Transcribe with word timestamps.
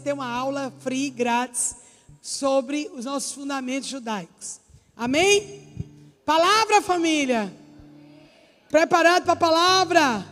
ter 0.00 0.12
uma 0.12 0.28
aula 0.28 0.72
free, 0.80 1.10
grátis, 1.10 1.76
sobre 2.20 2.90
os 2.94 3.04
nossos 3.04 3.32
fundamentos 3.32 3.88
judaicos. 3.88 4.60
Amém? 4.96 5.68
Palavra, 6.24 6.82
família. 6.82 7.52
Preparado 8.68 9.24
para 9.24 9.32
a 9.32 9.36
palavra? 9.36 10.26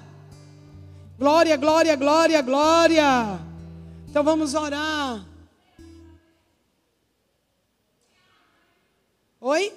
Glória, 1.19 1.57
glória, 1.57 1.96
glória, 1.96 2.43
glória. 2.43 3.41
Então 4.09 4.23
vamos 4.23 4.54
orar. 4.54 5.27
Oi? 9.41 9.73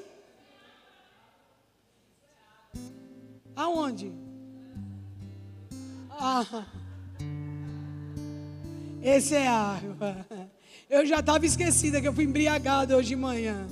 Aonde? 3.55 4.12
Ah. 6.12 6.46
Esse 9.02 9.36
é 9.36 9.48
água. 9.48 10.26
Eu 10.90 11.06
já 11.06 11.20
estava 11.20 11.46
esquecida 11.46 12.00
que 12.00 12.08
eu 12.08 12.14
fui 12.14 12.26
embriagada 12.26 12.96
hoje 12.96 13.09
de 13.09 13.16
manhã. 13.16 13.68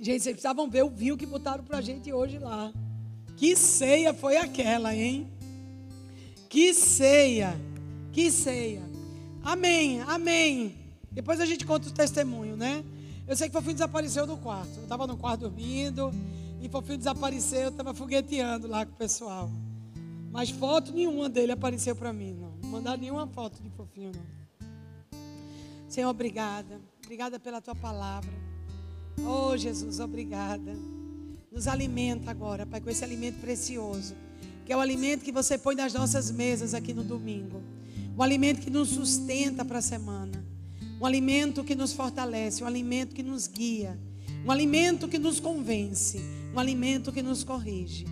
Gente, 0.00 0.22
vocês 0.22 0.34
precisavam 0.34 0.70
ver 0.70 0.84
o 0.84 0.90
vinho 0.90 1.16
que 1.16 1.26
botaram 1.26 1.64
pra 1.64 1.80
gente 1.80 2.12
hoje 2.12 2.38
lá. 2.38 2.72
Que 3.36 3.56
ceia 3.56 4.14
foi 4.14 4.36
aquela, 4.36 4.94
hein? 4.94 5.26
Que 6.48 6.72
ceia. 6.72 7.58
Que 8.12 8.30
ceia. 8.30 8.82
Amém, 9.42 10.00
amém. 10.02 10.76
Depois 11.10 11.40
a 11.40 11.46
gente 11.46 11.64
conta 11.66 11.88
o 11.88 11.92
testemunho, 11.92 12.56
né? 12.56 12.84
Eu 13.26 13.36
sei 13.36 13.48
que 13.48 13.52
Fofinho 13.52 13.74
desapareceu 13.74 14.26
do 14.26 14.36
quarto. 14.36 14.76
Eu 14.76 14.82
estava 14.84 15.06
no 15.06 15.16
quarto 15.16 15.40
dormindo. 15.40 16.12
E 16.62 16.68
Fofinho 16.68 16.98
desapareceu. 16.98 17.62
Eu 17.62 17.68
estava 17.70 17.92
fogueteando 17.92 18.68
lá 18.68 18.86
com 18.86 18.92
o 18.92 18.96
pessoal. 18.96 19.50
Mas 20.38 20.50
foto 20.50 20.92
nenhuma 20.92 21.28
dele 21.28 21.50
apareceu 21.50 21.96
para 21.96 22.12
mim, 22.12 22.32
não. 22.32 22.70
Mandaram 22.70 23.00
nenhuma 23.00 23.26
foto 23.26 23.60
de 23.60 23.68
Fofinho, 23.70 24.12
não. 24.14 25.18
Senhor, 25.88 26.08
obrigada. 26.08 26.80
Obrigada 27.02 27.40
pela 27.40 27.60
tua 27.60 27.74
palavra. 27.74 28.30
Oh, 29.26 29.56
Jesus, 29.56 29.98
obrigada. 29.98 30.76
Nos 31.50 31.66
alimenta 31.66 32.30
agora, 32.30 32.64
Pai, 32.64 32.80
com 32.80 32.88
esse 32.88 33.02
alimento 33.02 33.40
precioso, 33.40 34.14
que 34.64 34.72
é 34.72 34.76
o 34.76 34.80
alimento 34.80 35.24
que 35.24 35.32
você 35.32 35.58
põe 35.58 35.74
nas 35.74 35.92
nossas 35.92 36.30
mesas 36.30 36.72
aqui 36.72 36.94
no 36.94 37.02
domingo. 37.02 37.60
O 38.16 38.22
alimento 38.22 38.60
que 38.60 38.70
nos 38.70 38.90
sustenta 38.90 39.64
para 39.64 39.78
a 39.78 39.82
semana. 39.82 40.46
Um 41.00 41.04
alimento 41.04 41.64
que 41.64 41.74
nos 41.74 41.92
fortalece, 41.92 42.62
um 42.62 42.66
alimento 42.68 43.12
que 43.12 43.24
nos 43.24 43.48
guia, 43.48 43.98
um 44.46 44.52
alimento 44.52 45.08
que 45.08 45.18
nos 45.18 45.40
convence, 45.40 46.20
um 46.54 46.60
alimento 46.60 47.10
que 47.10 47.22
nos 47.22 47.42
corrige. 47.42 48.06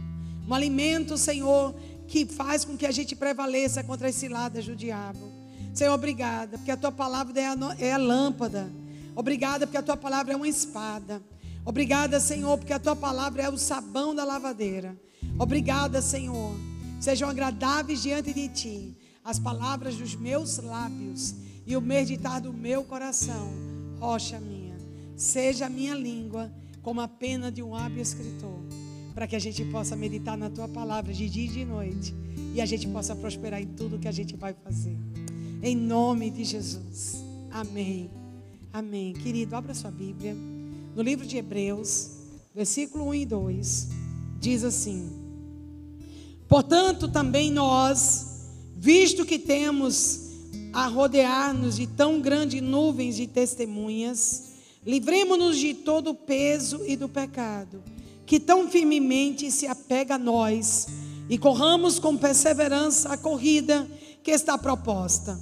Um 0.49 0.55
alimento, 0.55 1.19
Senhor, 1.19 1.75
que 2.07 2.25
faz 2.25 2.65
com 2.65 2.77
que 2.77 2.87
a 2.87 2.91
gente 2.91 3.15
prevaleça 3.17 3.83
contra 3.83 4.09
as 4.09 4.15
ciladas 4.15 4.65
do 4.65 4.77
diabo. 4.77 5.33
Senhor, 5.75 5.93
obrigada, 5.93 6.57
porque 6.57 6.71
a 6.71 6.77
tua 6.77 6.93
palavra 6.93 7.39
é 7.41 7.47
a, 7.47 7.57
é 7.79 7.93
a 7.93 7.99
lâmpada. 7.99 8.71
Obrigada, 9.15 9.67
porque 9.67 9.77
a 9.77 9.83
tua 9.83 9.97
palavra 9.97 10.33
é 10.33 10.37
uma 10.37 10.49
espada. 10.49 11.23
Obrigada, 11.65 12.21
Senhor, 12.21 12.57
porque 12.57 12.73
a 12.73 12.79
tua 12.79 12.95
palavra 12.95 13.43
é 13.43 13.51
o 13.51 13.59
sabão 13.59 14.15
da 14.15 14.25
lavadeira. 14.25 14.97
Obrigada, 15.39 16.01
Senhor. 16.01 16.55
Sejam 17.01 17.29
agradáveis 17.29 18.03
diante 18.03 18.33
de 18.33 18.49
ti 18.49 18.97
as 19.25 19.39
palavras 19.39 19.97
dos 19.97 20.15
meus 20.15 20.59
lábios 20.59 21.35
e 21.67 21.77
o 21.77 21.81
meditar 21.81 22.41
do 22.41 22.53
meu 22.53 22.85
coração, 22.85 23.53
rocha 23.99 24.39
minha. 24.39 24.77
Seja 25.17 25.67
a 25.67 25.71
minha 25.71 25.95
língua 25.95 26.51
como 26.83 27.01
a 27.01 27.09
pena 27.09 27.51
de 27.51 27.63
um 27.63 27.75
hábil 27.75 28.01
escritor 28.01 28.86
para 29.17 29.27
que 29.27 29.35
a 29.35 29.39
gente 29.39 29.65
possa 29.65 29.97
meditar 29.97 30.37
na 30.37 30.51
tua 30.51 30.69
palavra 30.69 31.11
de 31.11 31.27
dia 31.27 31.47
e 31.47 31.49
de 31.49 31.65
noite 31.65 32.15
e 32.55 32.61
a 32.61 32.67
gente 32.67 32.87
possa 32.87 33.17
prosperar 33.17 33.63
em 33.63 33.67
tudo 33.67 33.99
que 33.99 34.07
a 34.07 34.13
gente 34.13 34.37
vai 34.37 34.53
fazer. 34.53 34.95
Em 35.63 35.75
nome 35.75 36.29
de 36.29 36.45
Jesus. 36.45 37.25
Amém. 37.51 38.11
Amém. 38.71 39.15
Querido, 39.15 39.57
abra 39.57 39.73
sua 39.73 39.91
Bíblia. 39.91 40.37
No 40.95 41.01
livro 41.03 41.27
de 41.27 41.39
Hebreus, 41.39 42.11
versículo 42.55 43.09
1 43.09 43.15
e 43.15 43.25
2, 43.25 43.89
diz 44.39 44.63
assim: 44.63 45.11
Portanto, 46.47 47.09
também 47.09 47.51
nós, 47.51 48.51
visto 48.77 49.25
que 49.25 49.39
temos 49.39 50.31
a 50.75 50.89
rodear-nos 50.89 51.77
de 51.77 51.87
tão 51.87 52.21
grandes 52.21 52.61
nuvens 52.61 53.17
de 53.17 53.27
testemunhas, 53.27 54.53
livremos-nos 54.85 55.57
de 55.57 55.73
todo 55.73 56.11
o 56.11 56.15
peso 56.15 56.85
e 56.87 56.97
do 56.97 57.09
pecado 57.09 57.83
que 58.27 58.41
tão 58.41 58.69
firmemente 58.69 59.51
se 59.51 59.67
apega 59.67 60.17
a 60.17 60.19
nós 60.19 60.89
e 61.29 61.39
corramos 61.39 61.99
com 61.99 62.17
perseverança 62.17 63.11
a 63.11 63.17
corrida 63.17 63.89
que 64.23 64.33
está 64.33 64.59
proposta. 64.59 65.39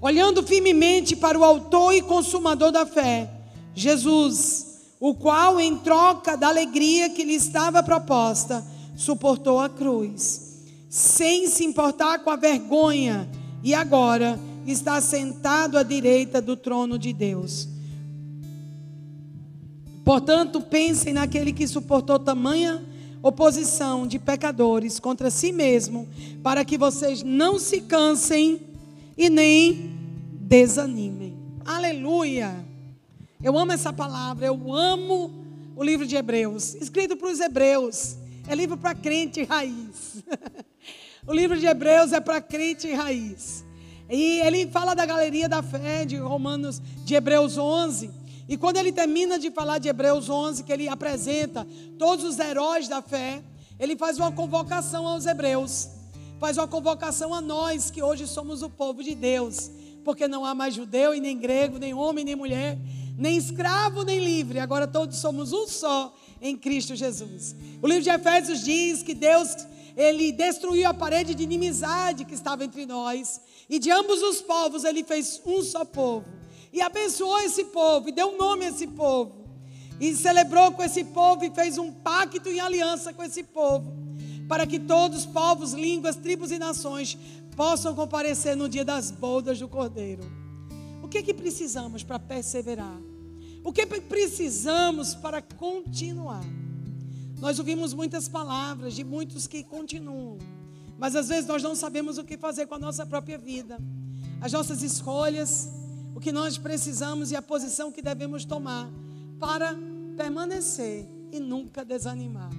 Olhando 0.00 0.42
firmemente 0.42 1.14
para 1.14 1.38
o 1.38 1.44
Autor 1.44 1.94
e 1.94 2.02
Consumador 2.02 2.72
da 2.72 2.86
fé, 2.86 3.30
Jesus, 3.74 4.78
o 4.98 5.14
qual, 5.14 5.60
em 5.60 5.76
troca 5.76 6.36
da 6.36 6.48
alegria 6.48 7.10
que 7.10 7.24
lhe 7.24 7.34
estava 7.34 7.82
proposta, 7.82 8.64
suportou 8.96 9.60
a 9.60 9.68
cruz, 9.68 10.62
sem 10.88 11.46
se 11.48 11.64
importar 11.64 12.20
com 12.20 12.30
a 12.30 12.36
vergonha, 12.36 13.28
e 13.62 13.74
agora 13.74 14.38
está 14.66 15.00
sentado 15.00 15.78
à 15.78 15.82
direita 15.82 16.40
do 16.40 16.56
trono 16.56 16.98
de 16.98 17.12
Deus. 17.12 17.68
Portanto, 20.04 20.60
pensem 20.60 21.12
naquele 21.12 21.52
que 21.52 21.66
suportou 21.66 22.18
tamanha 22.18 22.82
oposição 23.22 24.04
de 24.04 24.18
pecadores 24.18 24.98
contra 24.98 25.30
si 25.30 25.52
mesmo, 25.52 26.08
para 26.42 26.64
que 26.64 26.76
vocês 26.76 27.22
não 27.22 27.58
se 27.58 27.82
cansem 27.82 28.60
e 29.16 29.30
nem 29.30 29.92
desanimem. 30.32 31.36
Aleluia! 31.64 32.52
Eu 33.40 33.56
amo 33.56 33.72
essa 33.72 33.92
palavra, 33.92 34.46
eu 34.46 34.74
amo 34.74 35.30
o 35.76 35.84
livro 35.84 36.06
de 36.06 36.16
Hebreus, 36.16 36.74
escrito 36.74 37.16
para 37.16 37.30
os 37.30 37.38
hebreus. 37.38 38.16
É 38.48 38.56
livro 38.56 38.76
para 38.76 38.94
crente 38.94 39.44
raiz. 39.44 40.24
o 41.24 41.32
livro 41.32 41.58
de 41.58 41.66
Hebreus 41.66 42.12
é 42.12 42.20
para 42.20 42.40
crente 42.40 42.92
raiz. 42.92 43.64
E 44.10 44.40
ele 44.40 44.66
fala 44.66 44.94
da 44.94 45.06
galeria 45.06 45.48
da 45.48 45.62
fé 45.62 46.04
de 46.04 46.16
Romanos, 46.16 46.82
de 47.04 47.14
Hebreus 47.14 47.56
11 47.56 48.21
e 48.52 48.56
quando 48.58 48.76
ele 48.76 48.92
termina 48.92 49.38
de 49.38 49.50
falar 49.50 49.78
de 49.78 49.88
Hebreus 49.88 50.28
11, 50.28 50.62
que 50.64 50.70
ele 50.70 50.86
apresenta 50.86 51.66
todos 51.98 52.22
os 52.22 52.38
heróis 52.38 52.86
da 52.86 53.00
fé, 53.00 53.42
ele 53.80 53.96
faz 53.96 54.18
uma 54.18 54.30
convocação 54.30 55.06
aos 55.06 55.24
hebreus, 55.24 55.88
faz 56.38 56.58
uma 56.58 56.68
convocação 56.68 57.32
a 57.32 57.40
nós 57.40 57.90
que 57.90 58.02
hoje 58.02 58.26
somos 58.26 58.62
o 58.62 58.68
povo 58.68 59.02
de 59.02 59.14
Deus, 59.14 59.70
porque 60.04 60.28
não 60.28 60.44
há 60.44 60.54
mais 60.54 60.74
judeu 60.74 61.14
e 61.14 61.18
nem 61.18 61.38
grego, 61.38 61.78
nem 61.78 61.94
homem 61.94 62.26
nem 62.26 62.36
mulher, 62.36 62.78
nem 63.16 63.38
escravo 63.38 64.02
nem 64.02 64.22
livre, 64.22 64.58
agora 64.58 64.86
todos 64.86 65.16
somos 65.16 65.54
um 65.54 65.66
só 65.66 66.14
em 66.38 66.54
Cristo 66.54 66.94
Jesus. 66.94 67.56
O 67.80 67.86
livro 67.86 68.02
de 68.02 68.10
Efésios 68.10 68.62
diz 68.62 69.02
que 69.02 69.14
Deus 69.14 69.66
ele 69.96 70.30
destruiu 70.30 70.90
a 70.90 70.92
parede 70.92 71.34
de 71.34 71.42
inimizade 71.42 72.26
que 72.26 72.34
estava 72.34 72.66
entre 72.66 72.84
nós, 72.84 73.40
e 73.66 73.78
de 73.78 73.90
ambos 73.90 74.20
os 74.20 74.42
povos 74.42 74.84
ele 74.84 75.02
fez 75.02 75.40
um 75.46 75.62
só 75.62 75.86
povo 75.86 76.41
e 76.72 76.80
abençoou 76.80 77.38
esse 77.40 77.64
povo, 77.64 78.08
e 78.08 78.12
deu 78.12 78.36
nome 78.38 78.64
a 78.64 78.68
esse 78.70 78.86
povo, 78.86 79.44
e 80.00 80.14
celebrou 80.14 80.72
com 80.72 80.82
esse 80.82 81.04
povo, 81.04 81.44
e 81.44 81.50
fez 81.50 81.76
um 81.76 81.92
pacto 81.92 82.48
em 82.48 82.60
aliança 82.60 83.12
com 83.12 83.22
esse 83.22 83.42
povo, 83.42 83.92
para 84.48 84.66
que 84.66 84.78
todos, 84.78 85.26
povos, 85.26 85.72
línguas, 85.72 86.16
tribos 86.16 86.50
e 86.50 86.58
nações 86.58 87.18
possam 87.54 87.94
comparecer 87.94 88.56
no 88.56 88.68
dia 88.68 88.84
das 88.84 89.10
bodas 89.10 89.58
do 89.58 89.68
Cordeiro. 89.68 90.22
O 91.02 91.08
que 91.08 91.18
é 91.18 91.22
que 91.22 91.34
precisamos 91.34 92.02
para 92.02 92.18
perseverar? 92.18 92.98
O 93.62 93.72
que 93.72 93.84
precisamos 93.86 95.14
para 95.14 95.42
continuar? 95.42 96.44
Nós 97.38 97.58
ouvimos 97.58 97.92
muitas 97.92 98.28
palavras 98.28 98.94
de 98.94 99.04
muitos 99.04 99.46
que 99.46 99.62
continuam, 99.62 100.38
mas 100.98 101.14
às 101.14 101.28
vezes 101.28 101.46
nós 101.46 101.62
não 101.62 101.74
sabemos 101.74 102.16
o 102.16 102.24
que 102.24 102.38
fazer 102.38 102.66
com 102.66 102.76
a 102.76 102.78
nossa 102.78 103.04
própria 103.04 103.36
vida, 103.36 103.78
as 104.40 104.52
nossas 104.52 104.82
escolhas, 104.82 105.68
o 106.14 106.20
que 106.20 106.32
nós 106.32 106.58
precisamos 106.58 107.30
e 107.30 107.36
a 107.36 107.42
posição 107.42 107.90
que 107.90 108.02
devemos 108.02 108.44
tomar 108.44 108.90
para 109.38 109.76
permanecer 110.16 111.06
e 111.32 111.40
nunca 111.40 111.84
desanimar. 111.84 112.50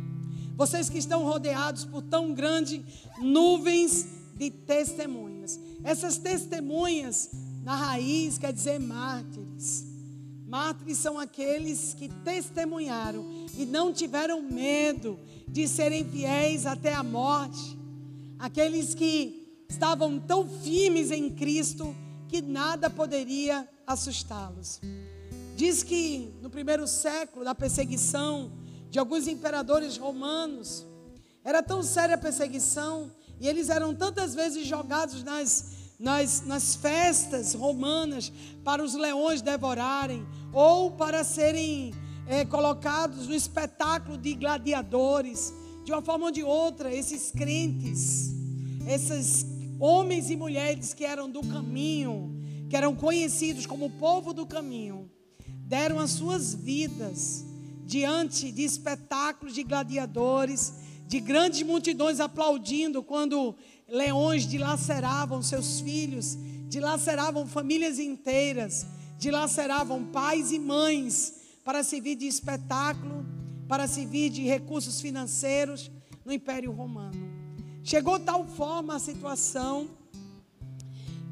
Vocês 0.56 0.90
que 0.90 0.98
estão 0.98 1.24
rodeados 1.24 1.86
por 1.86 2.02
tão 2.02 2.34
grandes 2.34 2.82
nuvens 3.20 4.08
de 4.36 4.50
testemunhas. 4.50 5.60
Essas 5.84 6.18
testemunhas, 6.18 7.32
na 7.64 7.76
raiz, 7.76 8.38
quer 8.38 8.54
dizer 8.54 8.80
mártires. 8.80 9.86
Mártires 10.48 10.98
são 10.98 11.18
aqueles 11.18 11.94
que 11.94 12.10
testemunharam 12.24 13.26
e 13.58 13.66
não 13.66 13.92
tiveram 13.94 14.42
medo 14.42 15.20
de 15.48 15.68
serem 15.68 16.06
fiéis 16.06 16.66
até 16.66 16.94
a 16.94 17.04
morte. 17.04 17.78
Aqueles 18.38 18.94
que 18.94 19.64
estavam 19.70 20.20
tão 20.20 20.48
firmes 20.48 21.10
em 21.10 21.30
Cristo 21.30 21.96
que 22.34 22.42
nada 22.42 22.90
poderia 22.90 23.70
assustá-los. 23.86 24.82
Diz 25.56 25.84
que 25.84 26.34
no 26.42 26.50
primeiro 26.50 26.88
século, 26.88 27.46
da 27.46 27.54
perseguição 27.54 28.52
de 28.90 28.98
alguns 28.98 29.28
imperadores 29.28 29.98
romanos, 29.98 30.84
era 31.44 31.62
tão 31.62 31.84
séria 31.84 32.16
a 32.16 32.18
perseguição 32.18 33.12
e 33.40 33.48
eles 33.48 33.70
eram 33.70 33.94
tantas 33.94 34.34
vezes 34.34 34.66
jogados 34.66 35.24
nas, 35.24 35.74
nas, 36.00 36.44
nas 36.44 36.74
festas 36.74 37.54
romanas 37.54 38.34
para 38.64 38.84
os 38.84 38.96
leões 38.96 39.44
devorarem, 39.44 40.26
ou 40.52 40.90
para 40.90 41.24
serem 41.24 41.94
é, 42.26 42.44
colocados 42.46 43.28
no 43.28 43.36
espetáculo 43.36 44.18
de 44.18 44.34
gladiadores. 44.34 45.54
De 45.84 45.92
uma 45.92 46.02
forma 46.02 46.26
ou 46.26 46.32
de 46.32 46.42
outra, 46.42 46.92
esses 46.92 47.30
crentes, 47.30 48.34
esses 48.88 49.53
homens 49.84 50.30
e 50.30 50.38
mulheres 50.38 50.94
que 50.94 51.04
eram 51.04 51.30
do 51.30 51.42
caminho, 51.42 52.34
que 52.70 52.78
eram 52.78 52.96
conhecidos 52.96 53.66
como 53.66 53.90
povo 53.90 54.34
do 54.34 54.46
caminho, 54.46 55.12
deram 55.66 56.00
as 56.00 56.12
suas 56.12 56.54
vidas 56.54 57.44
diante 57.86 58.50
de 58.50 58.64
espetáculos 58.64 59.54
de 59.54 59.62
gladiadores, 59.62 60.72
de 61.06 61.20
grandes 61.20 61.64
multidões 61.64 62.22
aplaudindo 62.22 63.04
quando 63.04 63.54
leões 63.86 64.48
dilaceravam 64.48 65.42
seus 65.42 65.82
filhos, 65.82 66.38
dilaceravam 66.70 67.46
famílias 67.46 68.00
inteiras, 68.00 68.86
dilaceravam 69.20 70.06
pais 70.06 70.54
e 70.54 70.60
mães 70.60 71.42
para 71.62 71.84
servir 71.84 72.16
de 72.16 72.26
espetáculo, 72.26 73.26
para 73.68 73.86
servir 73.86 74.30
de 74.30 74.44
recursos 74.44 75.02
financeiros 75.02 75.92
no 76.24 76.32
Império 76.32 76.72
Romano. 76.72 77.43
Chegou 77.84 78.18
tal 78.18 78.48
forma 78.48 78.96
a 78.96 79.00
situação 79.00 79.90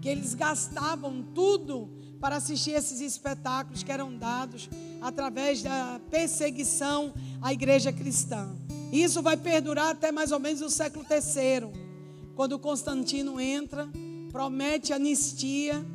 que 0.02 0.10
eles 0.10 0.34
gastavam 0.34 1.24
tudo 1.34 1.90
para 2.20 2.36
assistir 2.36 2.72
esses 2.72 3.00
espetáculos 3.00 3.84
que 3.84 3.92
eram 3.92 4.16
dados 4.16 4.70
através 5.02 5.64
da 5.64 6.00
perseguição 6.12 7.14
à 7.42 7.54
igreja 7.54 7.94
cristã. 7.94 8.54
Isso 8.92 9.22
vai 9.22 9.38
perdurar 9.38 9.92
até 9.92 10.12
mais 10.12 10.34
ou 10.34 10.40
menos 10.40 10.62
o 10.62 10.70
século 10.70 11.06
III, 11.10 11.72
quando 12.36 12.60
Constantino 12.60 13.40
entra, 13.40 13.90
promete 14.30 14.92
anistia 14.92 15.86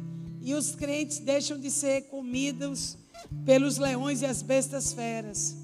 e 0.41 0.55
os 0.55 0.75
crentes 0.75 1.19
deixam 1.19 1.59
de 1.59 1.70
ser 1.70 2.02
comidos 2.02 2.97
pelos 3.44 3.76
leões 3.76 4.23
e 4.23 4.26
as 4.26 4.41
bestas 4.41 4.93
feras. 4.93 5.55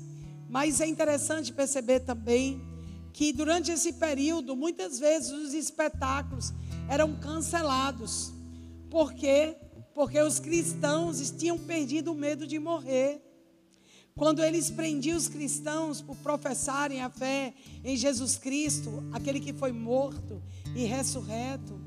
Mas 0.51 0.83
é 0.83 0.87
interessante 0.87 1.51
perceber 1.51 2.01
também 2.01 2.61
que 3.13 3.33
durante 3.33 3.71
esse 3.71 3.93
período, 3.93 4.57
muitas 4.57 4.99
vezes 4.99 5.31
os 5.31 5.55
espetáculos 5.55 6.53
eram 6.89 7.15
cancelados. 7.17 8.33
Por 8.91 9.13
quê? 9.13 9.57
Porque 9.95 10.21
os 10.21 10.39
cristãos 10.39 11.31
tinham 11.31 11.59
perdido 11.59 12.13
o 12.13 12.15
medo 12.15 12.47
de 12.47 12.59
morrer. 12.59 13.21
Quando 14.15 14.43
eles 14.43 14.71
prendiam 14.71 15.17
os 15.17 15.29
cristãos 15.29 16.03
por 16.03 16.17
professarem 16.17 17.01
a 17.01 17.09
fé 17.09 17.55
em 17.83 17.97
Jesus 17.97 18.37
Cristo, 18.37 19.03
aquele 19.13 19.41
que 19.41 19.53
foi 19.53 19.73
morto 19.73 20.43
e 20.75 20.85
ressurreto, 20.85 21.81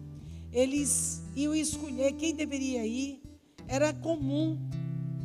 eles 0.51 1.21
iam 1.35 1.53
escolher 1.53 2.13
quem 2.13 2.33
deveria 2.33 2.85
ir. 2.85 3.21
Era 3.67 3.93
comum 3.93 4.57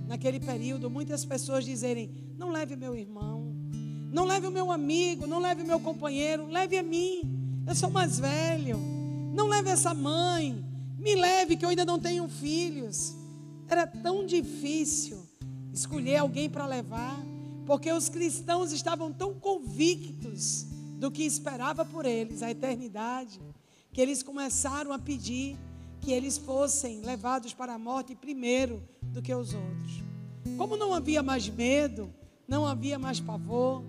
naquele 0.06 0.40
período 0.40 0.90
muitas 0.90 1.24
pessoas 1.24 1.64
dizerem: 1.64 2.10
Não 2.36 2.50
leve 2.50 2.76
meu 2.76 2.94
irmão, 2.94 3.39
não 4.10 4.24
leve 4.24 4.46
o 4.46 4.50
meu 4.50 4.72
amigo, 4.72 5.26
não 5.26 5.38
leve 5.38 5.62
o 5.62 5.66
meu 5.66 5.78
companheiro, 5.78 6.46
leve 6.46 6.76
a 6.76 6.82
mim, 6.82 7.62
eu 7.66 7.74
sou 7.74 7.90
mais 7.90 8.18
velho. 8.18 8.78
Não 9.32 9.46
leve 9.46 9.70
essa 9.70 9.94
mãe, 9.94 10.64
me 10.98 11.14
leve 11.14 11.56
que 11.56 11.64
eu 11.64 11.68
ainda 11.68 11.84
não 11.84 11.98
tenho 11.98 12.28
filhos. 12.28 13.14
Era 13.68 13.86
tão 13.86 14.26
difícil 14.26 15.24
escolher 15.72 16.16
alguém 16.16 16.50
para 16.50 16.66
levar, 16.66 17.16
porque 17.64 17.92
os 17.92 18.08
cristãos 18.08 18.72
estavam 18.72 19.12
tão 19.12 19.32
convictos 19.34 20.66
do 20.98 21.10
que 21.10 21.22
esperava 21.22 21.84
por 21.84 22.04
eles, 22.04 22.42
a 22.42 22.50
eternidade, 22.50 23.40
que 23.92 24.00
eles 24.00 24.22
começaram 24.22 24.92
a 24.92 24.98
pedir 24.98 25.56
que 26.00 26.12
eles 26.12 26.36
fossem 26.36 27.00
levados 27.02 27.54
para 27.54 27.74
a 27.74 27.78
morte 27.78 28.16
primeiro 28.16 28.82
do 29.02 29.22
que 29.22 29.32
os 29.32 29.54
outros. 29.54 30.02
Como 30.56 30.76
não 30.76 30.92
havia 30.92 31.22
mais 31.22 31.48
medo, 31.48 32.12
não 32.48 32.66
havia 32.66 32.98
mais 32.98 33.20
pavor, 33.20 33.84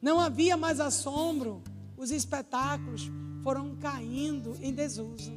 não 0.00 0.20
havia 0.20 0.56
mais 0.56 0.80
assombro, 0.80 1.62
os 1.96 2.10
espetáculos 2.10 3.10
foram 3.42 3.76
caindo 3.76 4.56
em 4.60 4.72
desuso. 4.72 5.32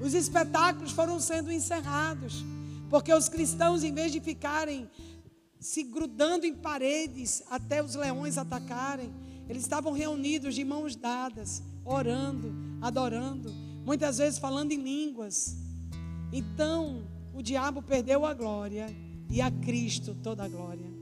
Os 0.00 0.14
espetáculos 0.14 0.92
foram 0.92 1.20
sendo 1.20 1.52
encerrados, 1.52 2.44
porque 2.90 3.12
os 3.12 3.28
cristãos, 3.28 3.84
em 3.84 3.92
vez 3.92 4.12
de 4.12 4.20
ficarem 4.20 4.90
se 5.60 5.82
grudando 5.82 6.44
em 6.44 6.54
paredes 6.54 7.42
até 7.48 7.82
os 7.82 7.94
leões 7.94 8.36
atacarem, 8.36 9.10
eles 9.48 9.62
estavam 9.62 9.92
reunidos 9.92 10.54
de 10.54 10.64
mãos 10.64 10.96
dadas, 10.96 11.62
orando, 11.84 12.52
adorando, 12.80 13.50
muitas 13.84 14.18
vezes 14.18 14.38
falando 14.38 14.72
em 14.72 14.82
línguas. 14.82 15.56
Então, 16.32 17.06
o 17.32 17.42
diabo 17.42 17.82
perdeu 17.82 18.26
a 18.26 18.34
glória 18.34 18.86
e 19.30 19.40
a 19.40 19.50
Cristo 19.50 20.14
toda 20.22 20.44
a 20.44 20.48
glória. 20.48 20.93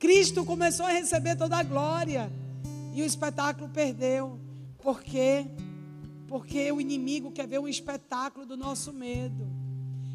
Cristo 0.00 0.46
começou 0.46 0.86
a 0.86 0.92
receber 0.92 1.36
toda 1.36 1.58
a 1.58 1.62
glória 1.62 2.32
e 2.94 3.02
o 3.02 3.04
espetáculo 3.04 3.68
perdeu. 3.68 4.40
Por 4.82 5.02
quê? 5.02 5.46
Porque 6.26 6.72
o 6.72 6.80
inimigo 6.80 7.30
quer 7.30 7.46
ver 7.46 7.60
um 7.60 7.68
espetáculo 7.68 8.46
do 8.46 8.56
nosso 8.56 8.94
medo. 8.94 9.46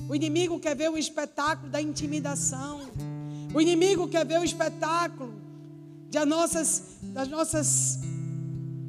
O 0.09 0.15
inimigo 0.15 0.59
quer 0.59 0.75
ver 0.75 0.89
o 0.89 0.97
espetáculo 0.97 1.69
da 1.69 1.79
intimidação. 1.79 2.81
O 3.53 3.61
inimigo 3.61 4.07
quer 4.07 4.25
ver 4.25 4.39
o 4.39 4.43
espetáculo 4.43 5.35
de 6.09 6.25
nossas, 6.25 6.97
das 7.03 7.27
nossas 7.27 7.99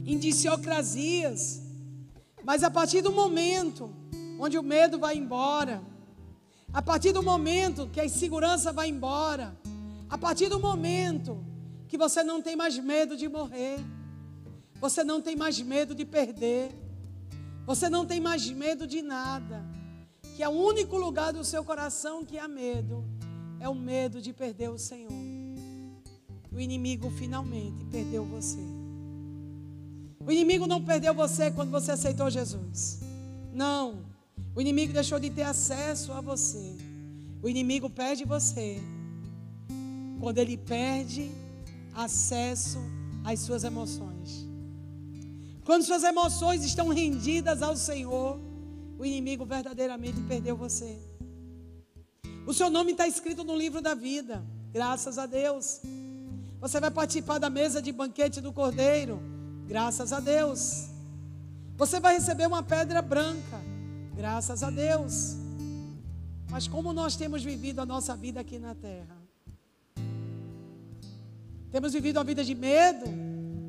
indiciocrasias. 0.06 1.60
Mas 2.42 2.62
a 2.62 2.70
partir 2.70 3.02
do 3.02 3.12
momento 3.12 3.94
onde 4.40 4.56
o 4.56 4.62
medo 4.62 4.98
vai 4.98 5.14
embora, 5.14 5.82
a 6.72 6.80
partir 6.80 7.12
do 7.12 7.22
momento 7.22 7.86
que 7.92 8.00
a 8.00 8.06
insegurança 8.06 8.72
vai 8.72 8.88
embora, 8.88 9.54
a 10.08 10.16
partir 10.16 10.48
do 10.48 10.60
momento 10.60 11.44
que 11.88 11.98
você 11.98 12.22
não 12.22 12.40
tem 12.40 12.56
mais 12.56 12.78
medo 12.78 13.16
de 13.16 13.28
morrer, 13.28 13.78
você 14.80 15.02
não 15.02 15.20
tem 15.20 15.34
mais 15.34 15.60
medo 15.60 15.94
de 15.94 16.04
perder, 16.04 16.70
você 17.64 17.88
não 17.88 18.06
tem 18.06 18.20
mais 18.20 18.48
medo 18.50 18.86
de 18.86 19.02
nada, 19.02 19.64
que 20.36 20.42
é 20.42 20.48
o 20.48 20.52
único 20.52 20.96
lugar 20.96 21.32
do 21.32 21.44
seu 21.44 21.64
coração 21.64 22.24
que 22.24 22.38
há 22.38 22.46
medo, 22.46 23.04
é 23.58 23.68
o 23.68 23.74
medo 23.74 24.20
de 24.20 24.32
perder 24.32 24.70
o 24.70 24.78
Senhor. 24.78 25.10
O 26.52 26.60
inimigo 26.60 27.10
finalmente 27.10 27.84
perdeu 27.86 28.24
você. 28.24 28.60
O 30.24 30.30
inimigo 30.30 30.66
não 30.66 30.82
perdeu 30.82 31.14
você 31.14 31.50
quando 31.50 31.70
você 31.70 31.92
aceitou 31.92 32.30
Jesus. 32.30 33.00
Não. 33.52 34.04
O 34.54 34.60
inimigo 34.60 34.92
deixou 34.92 35.18
de 35.20 35.30
ter 35.30 35.42
acesso 35.42 36.12
a 36.12 36.20
você. 36.20 36.76
O 37.42 37.48
inimigo 37.48 37.90
perde 37.90 38.24
você 38.24 38.80
quando 40.20 40.38
ele 40.38 40.56
perde 40.56 41.30
acesso 41.94 42.78
às 43.24 43.40
suas 43.40 43.64
emoções. 43.64 44.46
Quando 45.64 45.82
suas 45.82 46.04
emoções 46.04 46.64
estão 46.64 46.88
rendidas 46.88 47.62
ao 47.62 47.76
Senhor, 47.76 48.38
o 48.98 49.04
inimigo 49.04 49.44
verdadeiramente 49.44 50.20
perdeu 50.22 50.56
você. 50.56 50.98
O 52.46 52.54
seu 52.54 52.70
nome 52.70 52.92
está 52.92 53.08
escrito 53.08 53.42
no 53.42 53.56
livro 53.56 53.80
da 53.80 53.94
vida, 53.94 54.44
graças 54.72 55.18
a 55.18 55.26
Deus. 55.26 55.80
Você 56.60 56.78
vai 56.78 56.90
participar 56.90 57.38
da 57.38 57.50
mesa 57.50 57.82
de 57.82 57.90
banquete 57.90 58.40
do 58.40 58.52
Cordeiro, 58.52 59.20
graças 59.66 60.12
a 60.12 60.20
Deus. 60.20 60.86
Você 61.76 61.98
vai 61.98 62.14
receber 62.14 62.46
uma 62.46 62.62
pedra 62.62 63.02
branca, 63.02 63.60
graças 64.16 64.62
a 64.62 64.70
Deus. 64.70 65.36
Mas 66.48 66.68
como 66.68 66.92
nós 66.92 67.16
temos 67.16 67.42
vivido 67.42 67.80
a 67.80 67.86
nossa 67.86 68.14
vida 68.14 68.40
aqui 68.40 68.58
na 68.58 68.74
terra? 68.74 69.15
Temos 71.76 71.92
vivido 71.92 72.16
uma 72.16 72.24
vida 72.24 72.42
de 72.42 72.54
medo, 72.54 73.04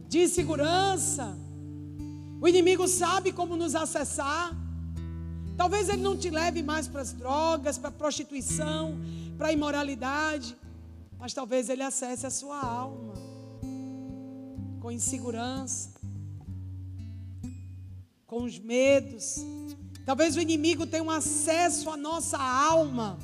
de 0.07 0.19
insegurança. 0.19 1.37
O 2.39 2.47
inimigo 2.47 2.87
sabe 2.87 3.33
como 3.33 3.57
nos 3.57 3.75
acessar. 3.75 4.55
Talvez 5.57 5.89
ele 5.89 6.01
não 6.01 6.15
te 6.15 6.29
leve 6.29 6.63
mais 6.63 6.87
para 6.87 7.01
as 7.01 7.11
drogas, 7.11 7.77
para 7.77 7.89
a 7.89 7.91
prostituição, 7.91 8.97
para 9.37 9.49
a 9.49 9.51
imoralidade, 9.51 10.55
mas 11.19 11.33
talvez 11.33 11.67
ele 11.67 11.83
acesse 11.83 12.25
a 12.25 12.29
sua 12.29 12.57
alma 12.57 13.13
com 14.79 14.89
insegurança, 14.89 15.89
com 18.25 18.43
os 18.43 18.57
medos. 18.57 19.35
Talvez 20.05 20.37
o 20.37 20.39
inimigo 20.39 20.87
tenha 20.87 21.03
um 21.03 21.11
acesso 21.11 21.89
à 21.89 21.97
nossa 21.97 22.37
alma 22.37 23.19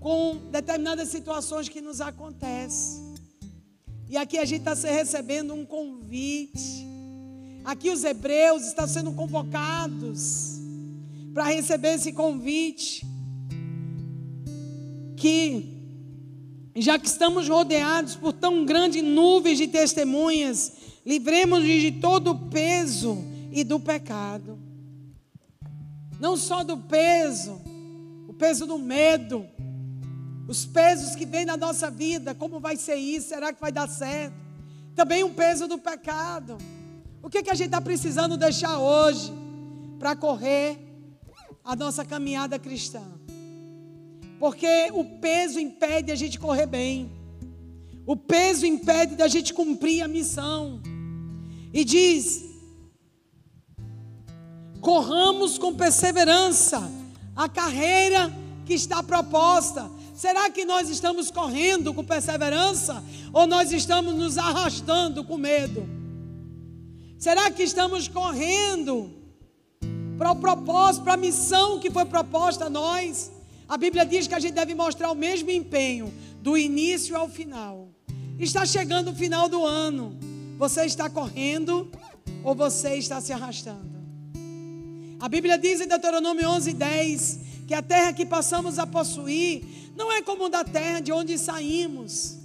com 0.00 0.38
determinadas 0.50 1.10
situações 1.10 1.68
que 1.68 1.82
nos 1.82 2.00
acontecem. 2.00 3.05
E 4.08 4.16
aqui 4.16 4.38
a 4.38 4.44
gente 4.44 4.68
está 4.68 4.74
recebendo 4.88 5.52
um 5.52 5.64
convite. 5.64 6.86
Aqui 7.64 7.90
os 7.90 8.04
hebreus 8.04 8.64
estão 8.64 8.86
sendo 8.86 9.12
convocados 9.12 10.60
para 11.34 11.46
receber 11.46 11.94
esse 11.94 12.12
convite. 12.12 13.04
Que, 15.16 15.66
já 16.76 16.98
que 16.98 17.08
estamos 17.08 17.48
rodeados 17.48 18.14
por 18.14 18.32
tão 18.32 18.64
grandes 18.64 19.02
nuvens 19.02 19.58
de 19.58 19.66
testemunhas, 19.66 20.72
livremos-nos 21.04 21.66
de 21.66 21.92
todo 21.92 22.30
o 22.30 22.38
peso 22.48 23.18
e 23.50 23.64
do 23.64 23.80
pecado. 23.80 24.58
não 26.20 26.36
só 26.36 26.62
do 26.62 26.76
peso, 26.76 27.60
o 28.28 28.32
peso 28.32 28.66
do 28.66 28.78
medo, 28.78 29.46
os 30.48 30.64
pesos 30.64 31.14
que 31.14 31.26
vêm 31.26 31.44
na 31.44 31.56
nossa 31.56 31.90
vida, 31.90 32.34
como 32.34 32.60
vai 32.60 32.76
ser 32.76 32.96
isso? 32.96 33.28
Será 33.28 33.52
que 33.52 33.60
vai 33.60 33.72
dar 33.72 33.88
certo? 33.88 34.34
Também 34.94 35.24
o 35.24 35.30
peso 35.30 35.66
do 35.66 35.78
pecado. 35.78 36.56
O 37.22 37.28
que, 37.28 37.42
que 37.42 37.50
a 37.50 37.54
gente 37.54 37.66
está 37.66 37.80
precisando 37.80 38.36
deixar 38.36 38.78
hoje 38.78 39.32
para 39.98 40.14
correr 40.14 40.78
a 41.64 41.74
nossa 41.74 42.04
caminhada 42.04 42.58
cristã? 42.58 43.02
Porque 44.38 44.90
o 44.92 45.04
peso 45.18 45.58
impede 45.58 46.12
a 46.12 46.14
gente 46.14 46.38
correr 46.38 46.66
bem. 46.66 47.10
O 48.06 48.16
peso 48.16 48.64
impede 48.64 49.16
da 49.16 49.26
gente 49.26 49.52
cumprir 49.52 50.02
a 50.02 50.08
missão. 50.08 50.80
E 51.72 51.84
diz: 51.84 52.44
corramos 54.80 55.58
com 55.58 55.74
perseverança 55.74 56.88
a 57.34 57.48
carreira 57.48 58.32
que 58.64 58.74
está 58.74 59.02
proposta. 59.02 59.90
Será 60.16 60.48
que 60.48 60.64
nós 60.64 60.88
estamos 60.88 61.30
correndo 61.30 61.92
com 61.92 62.02
perseverança 62.02 63.04
ou 63.34 63.46
nós 63.46 63.70
estamos 63.70 64.14
nos 64.14 64.38
arrastando 64.38 65.22
com 65.22 65.36
medo? 65.36 65.86
Será 67.18 67.50
que 67.50 67.62
estamos 67.62 68.08
correndo 68.08 69.10
para 70.16 70.32
o 70.32 70.36
propósito, 70.36 71.04
para 71.04 71.12
a 71.12 71.18
missão 71.18 71.78
que 71.78 71.90
foi 71.90 72.06
proposta 72.06 72.64
a 72.64 72.70
nós? 72.70 73.30
A 73.68 73.76
Bíblia 73.76 74.06
diz 74.06 74.26
que 74.26 74.34
a 74.34 74.40
gente 74.40 74.54
deve 74.54 74.74
mostrar 74.74 75.10
o 75.10 75.14
mesmo 75.14 75.50
empenho 75.50 76.10
do 76.40 76.56
início 76.56 77.14
ao 77.14 77.28
final. 77.28 77.90
Está 78.38 78.64
chegando 78.64 79.10
o 79.10 79.14
final 79.14 79.50
do 79.50 79.62
ano. 79.66 80.18
Você 80.56 80.86
está 80.86 81.10
correndo 81.10 81.90
ou 82.42 82.54
você 82.54 82.94
está 82.94 83.20
se 83.20 83.34
arrastando? 83.34 83.96
A 85.20 85.28
Bíblia 85.28 85.58
diz 85.58 85.78
em 85.82 85.86
Deuteronômio 85.86 86.48
11, 86.48 86.72
10 86.72 87.38
que 87.66 87.74
a 87.74 87.82
terra 87.82 88.12
que 88.12 88.24
passamos 88.24 88.78
a 88.78 88.86
possuir 88.86 89.85
não 89.96 90.12
é 90.12 90.22
como 90.22 90.48
da 90.48 90.62
terra 90.62 91.00
de 91.00 91.10
onde 91.10 91.38
saímos, 91.38 92.36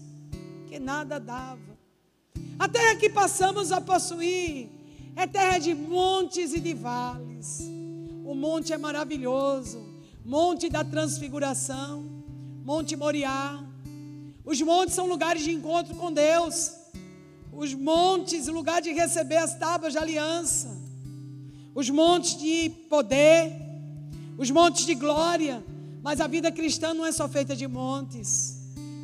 que 0.68 0.80
nada 0.80 1.20
dava. 1.20 1.60
A 2.58 2.68
terra 2.68 2.96
que 2.96 3.10
passamos 3.10 3.72
a 3.72 3.82
possuir 3.82 4.70
é 5.16 5.28
terra 5.28 5.60
de 5.60 5.74
montes 5.74 6.54
e 6.54 6.60
de 6.60 6.74
vales. 6.74 7.62
O 8.24 8.34
monte 8.34 8.72
é 8.72 8.78
maravilhoso, 8.78 9.84
monte 10.24 10.70
da 10.70 10.84
transfiguração, 10.84 12.22
Monte 12.64 12.96
Moriá. 12.96 13.60
Os 14.46 14.62
montes 14.62 14.94
são 14.94 15.08
lugares 15.08 15.44
de 15.44 15.52
encontro 15.52 15.96
com 15.96 16.14
Deus. 16.14 16.72
Os 17.52 17.74
montes, 17.74 18.48
lugar 18.48 18.82
de 18.82 18.92
receber 18.92 19.38
as 19.38 19.56
tábuas 19.56 19.94
de 19.94 20.00
aliança. 20.00 20.70
Os 21.74 21.90
montes 21.90 22.38
de 22.38 22.70
poder, 22.88 23.52
os 24.38 24.52
montes 24.52 24.86
de 24.86 24.94
glória. 24.94 25.64
Mas 26.02 26.20
a 26.20 26.28
vida 26.28 26.52
cristã 26.52 26.94
não 26.94 27.06
é 27.06 27.12
só 27.12 27.30
feita 27.30 27.56
de 27.56 27.68
montes. 27.68 28.60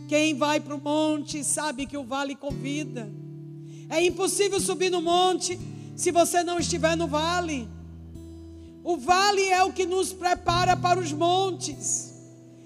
Quem 0.07 0.33
vai 0.33 0.59
para 0.59 0.75
o 0.75 0.81
monte 0.81 1.43
sabe 1.43 1.85
que 1.85 1.97
o 1.97 2.03
vale 2.03 2.35
convida. 2.35 3.09
É 3.89 4.03
impossível 4.03 4.59
subir 4.59 4.89
no 4.89 5.01
monte 5.01 5.59
se 5.95 6.11
você 6.11 6.43
não 6.43 6.59
estiver 6.59 6.95
no 6.95 7.07
vale. 7.07 7.67
O 8.83 8.97
vale 8.97 9.43
é 9.49 9.63
o 9.63 9.73
que 9.73 9.85
nos 9.85 10.13
prepara 10.13 10.75
para 10.77 10.99
os 10.99 11.11
montes. 11.11 12.13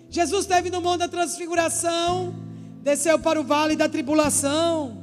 Jesus 0.09 0.41
esteve 0.41 0.69
no 0.69 0.81
monte 0.81 0.99
da 0.99 1.07
transfiguração, 1.07 2.35
desceu 2.83 3.17
para 3.17 3.39
o 3.39 3.43
vale 3.43 3.75
da 3.75 3.89
tribulação. 3.89 4.97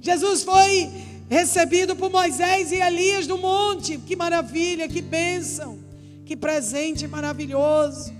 Jesus 0.00 0.42
foi 0.42 0.90
recebido 1.30 1.96
por 1.96 2.10
Moisés 2.10 2.72
e 2.72 2.76
Elias 2.76 3.26
no 3.26 3.38
monte. 3.38 3.96
Que 3.98 4.14
maravilha, 4.14 4.86
que 4.86 5.00
bênção, 5.00 5.78
que 6.26 6.36
presente 6.36 7.06
maravilhoso. 7.08 8.12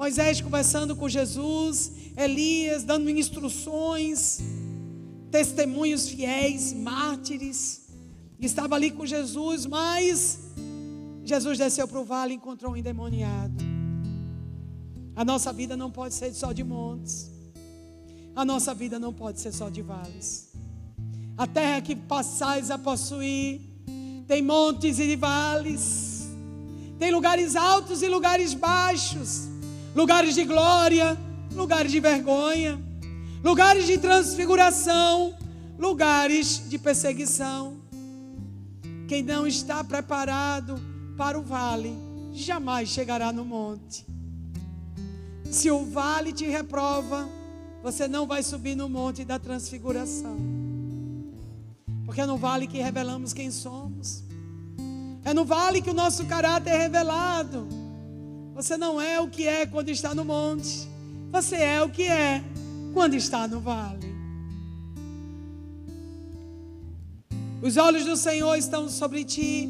Moisés 0.00 0.40
conversando 0.40 0.96
com 0.96 1.10
Jesus, 1.10 1.92
Elias 2.16 2.84
dando 2.84 3.10
instruções, 3.10 4.38
testemunhos 5.30 6.08
fiéis, 6.08 6.72
mártires. 6.72 7.82
Estava 8.40 8.76
ali 8.76 8.90
com 8.90 9.04
Jesus, 9.04 9.66
mas 9.66 10.38
Jesus 11.22 11.58
desceu 11.58 11.86
para 11.86 12.00
o 12.00 12.04
vale 12.06 12.32
e 12.32 12.36
encontrou 12.38 12.72
um 12.72 12.76
endemoniado. 12.78 13.62
A 15.14 15.22
nossa 15.22 15.52
vida 15.52 15.76
não 15.76 15.90
pode 15.90 16.14
ser 16.14 16.32
só 16.32 16.50
de 16.50 16.64
montes. 16.64 17.30
A 18.34 18.42
nossa 18.42 18.72
vida 18.72 18.98
não 18.98 19.12
pode 19.12 19.38
ser 19.38 19.52
só 19.52 19.68
de 19.68 19.82
vales. 19.82 20.48
A 21.36 21.46
terra 21.46 21.82
que 21.82 21.94
passais 21.94 22.70
a 22.70 22.78
possuir 22.78 23.60
tem 24.26 24.40
montes 24.40 24.98
e 24.98 25.14
vales. 25.14 26.22
Tem 26.98 27.12
lugares 27.12 27.54
altos 27.54 28.00
e 28.00 28.08
lugares 28.08 28.54
baixos. 28.54 29.49
Lugares 29.94 30.34
de 30.34 30.44
glória, 30.44 31.18
lugares 31.52 31.90
de 31.90 31.98
vergonha, 32.00 32.80
lugares 33.42 33.86
de 33.86 33.98
transfiguração, 33.98 35.34
lugares 35.78 36.62
de 36.68 36.78
perseguição. 36.78 37.80
Quem 39.08 39.22
não 39.22 39.46
está 39.46 39.82
preparado 39.82 40.80
para 41.16 41.38
o 41.38 41.42
vale, 41.42 41.92
jamais 42.32 42.88
chegará 42.88 43.32
no 43.32 43.44
monte. 43.44 44.06
Se 45.50 45.70
o 45.70 45.84
vale 45.84 46.32
te 46.32 46.46
reprova, 46.46 47.28
você 47.82 48.06
não 48.06 48.26
vai 48.26 48.42
subir 48.42 48.76
no 48.76 48.88
monte 48.88 49.24
da 49.24 49.38
transfiguração. 49.38 50.38
Porque 52.04 52.20
é 52.20 52.26
no 52.26 52.36
vale 52.36 52.66
que 52.66 52.78
revelamos 52.78 53.32
quem 53.32 53.50
somos. 53.50 54.22
É 55.24 55.34
no 55.34 55.44
vale 55.44 55.82
que 55.82 55.90
o 55.90 55.94
nosso 55.94 56.24
caráter 56.26 56.70
é 56.70 56.78
revelado. 56.78 57.79
Você 58.54 58.76
não 58.76 59.00
é 59.00 59.20
o 59.20 59.28
que 59.28 59.46
é 59.46 59.66
quando 59.66 59.88
está 59.88 60.14
no 60.14 60.24
monte. 60.24 60.88
Você 61.30 61.56
é 61.56 61.82
o 61.82 61.88
que 61.88 62.04
é 62.04 62.42
quando 62.92 63.14
está 63.14 63.46
no 63.46 63.60
vale. 63.60 64.10
Os 67.62 67.76
olhos 67.76 68.04
do 68.04 68.16
Senhor 68.16 68.56
estão 68.56 68.88
sobre 68.88 69.24
ti 69.24 69.68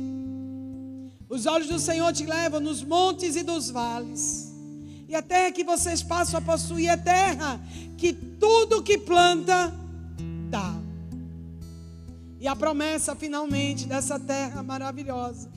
os 1.30 1.46
olhos 1.46 1.68
do 1.68 1.78
Senhor 1.78 2.12
te 2.12 2.26
levam 2.26 2.58
nos 2.58 2.82
montes 2.82 3.36
e 3.36 3.44
dos 3.44 3.70
vales. 3.70 4.52
E 5.08 5.14
a 5.14 5.22
terra 5.22 5.52
que 5.52 5.62
vocês 5.62 6.02
passam 6.02 6.38
a 6.38 6.42
possuir 6.42 6.88
é 6.88 6.96
terra 6.96 7.60
que 7.96 8.12
tudo 8.12 8.82
que 8.82 8.98
planta 8.98 9.72
dá. 10.50 10.74
E 12.40 12.48
a 12.48 12.56
promessa 12.56 13.14
finalmente 13.14 13.86
dessa 13.86 14.18
terra 14.18 14.60
maravilhosa 14.64 15.48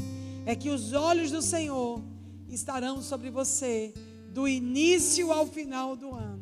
é 0.45 0.55
que 0.55 0.69
os 0.69 0.93
olhos 0.93 1.31
do 1.31 1.41
Senhor 1.41 1.99
estarão 2.53 3.01
sobre 3.01 3.29
você 3.29 3.93
do 4.31 4.47
início 4.47 5.31
ao 5.31 5.45
final 5.45 5.95
do 5.95 6.13
ano. 6.13 6.41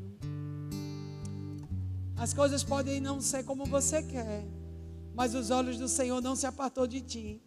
As 2.15 2.33
coisas 2.33 2.63
podem 2.63 3.01
não 3.01 3.19
ser 3.19 3.43
como 3.43 3.65
você 3.65 4.03
quer, 4.03 4.45
mas 5.15 5.33
os 5.33 5.49
olhos 5.49 5.77
do 5.77 5.87
Senhor 5.87 6.21
não 6.21 6.35
se 6.35 6.45
apartou 6.45 6.85
de 6.85 7.01
ti. 7.01 7.41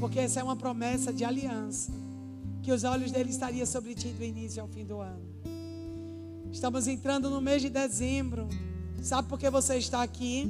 Porque 0.00 0.18
essa 0.18 0.40
é 0.40 0.42
uma 0.42 0.56
promessa 0.56 1.12
de 1.12 1.24
aliança. 1.24 1.92
Que 2.62 2.72
os 2.72 2.84
olhos 2.84 3.12
dele 3.12 3.30
estariam 3.30 3.64
sobre 3.64 3.94
ti 3.94 4.08
do 4.08 4.24
início 4.24 4.60
ao 4.60 4.68
fim 4.68 4.84
do 4.84 5.00
ano. 5.00 5.24
Estamos 6.50 6.88
entrando 6.88 7.30
no 7.30 7.40
mês 7.40 7.62
de 7.62 7.70
dezembro. 7.70 8.48
Sabe 9.02 9.28
por 9.28 9.38
que 9.38 9.48
você 9.48 9.76
está 9.76 10.02
aqui? 10.02 10.48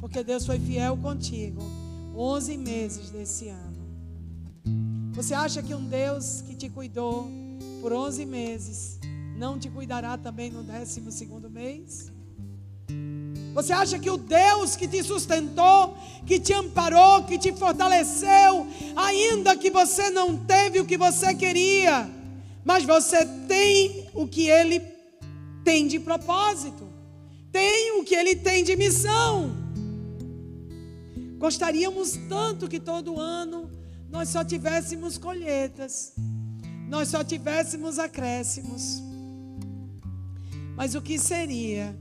Porque 0.00 0.24
Deus 0.24 0.44
foi 0.44 0.58
fiel 0.58 0.96
contigo. 0.96 1.62
11 2.16 2.56
meses 2.58 3.10
desse 3.10 3.48
ano. 3.48 3.71
Você 5.12 5.34
acha 5.34 5.62
que 5.62 5.74
um 5.74 5.84
Deus 5.84 6.42
que 6.46 6.54
te 6.54 6.70
cuidou 6.70 7.28
por 7.82 7.92
11 7.92 8.24
meses 8.24 8.98
não 9.36 9.58
te 9.58 9.68
cuidará 9.68 10.16
também 10.16 10.50
no 10.50 10.62
12 10.62 11.02
segundo 11.12 11.50
mês? 11.50 12.10
Você 13.52 13.74
acha 13.74 13.98
que 13.98 14.08
o 14.08 14.16
Deus 14.16 14.74
que 14.74 14.88
te 14.88 15.02
sustentou, 15.02 15.94
que 16.26 16.40
te 16.40 16.54
amparou, 16.54 17.24
que 17.24 17.36
te 17.36 17.52
fortaleceu, 17.52 18.66
ainda 18.96 19.54
que 19.54 19.70
você 19.70 20.08
não 20.08 20.34
teve 20.34 20.80
o 20.80 20.86
que 20.86 20.96
você 20.96 21.34
queria, 21.34 22.08
mas 22.64 22.82
você 22.82 23.26
tem 23.46 24.08
o 24.14 24.26
que 24.26 24.48
Ele 24.48 24.80
tem 25.62 25.86
de 25.86 26.00
propósito, 26.00 26.88
tem 27.52 28.00
o 28.00 28.04
que 28.04 28.14
Ele 28.14 28.34
tem 28.34 28.64
de 28.64 28.74
missão. 28.76 29.54
Gostaríamos 31.36 32.18
tanto 32.30 32.66
que 32.66 32.80
todo 32.80 33.20
ano 33.20 33.81
nós 34.12 34.28
só 34.28 34.44
tivéssemos 34.44 35.18
colheitas, 35.18 36.12
nós 36.88 37.08
só 37.08 37.24
tivéssemos 37.24 37.98
acréscimos. 37.98 39.02
Mas 40.76 40.94
o 40.94 41.02
que 41.02 41.18
seria? 41.18 41.98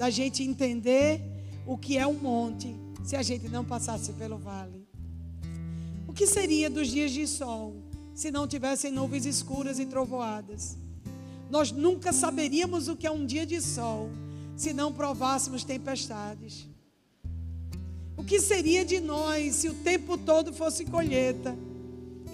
da 0.00 0.08
gente 0.08 0.42
entender 0.42 1.20
o 1.66 1.76
que 1.76 1.98
é 1.98 2.06
um 2.06 2.14
monte 2.14 2.74
se 3.04 3.16
a 3.16 3.22
gente 3.22 3.50
não 3.50 3.62
passasse 3.62 4.14
pelo 4.14 4.38
vale. 4.38 4.88
O 6.08 6.12
que 6.14 6.26
seria 6.26 6.70
dos 6.70 6.88
dias 6.88 7.10
de 7.10 7.26
sol 7.26 7.76
se 8.14 8.30
não 8.30 8.48
tivessem 8.48 8.90
nuvens 8.90 9.26
escuras 9.26 9.78
e 9.78 9.84
trovoadas? 9.84 10.78
Nós 11.50 11.70
nunca 11.70 12.14
saberíamos 12.14 12.88
o 12.88 12.96
que 12.96 13.06
é 13.06 13.10
um 13.10 13.26
dia 13.26 13.44
de 13.44 13.60
sol 13.60 14.08
se 14.56 14.72
não 14.72 14.90
provássemos 14.90 15.64
tempestades. 15.64 16.66
O 18.20 18.22
que 18.22 18.38
seria 18.38 18.84
de 18.84 19.00
nós 19.00 19.54
se 19.56 19.68
o 19.70 19.74
tempo 19.76 20.18
todo 20.18 20.52
fosse 20.52 20.84
colheita 20.84 21.56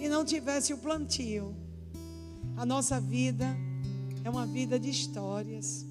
e 0.01 0.09
não 0.09 0.25
tivesse 0.25 0.73
o 0.73 0.77
plantio. 0.77 1.55
A 2.57 2.65
nossa 2.65 2.99
vida 2.99 3.55
é 4.21 4.29
uma 4.29 4.45
vida 4.45 4.77
de 4.77 4.89
histórias. 4.89 5.85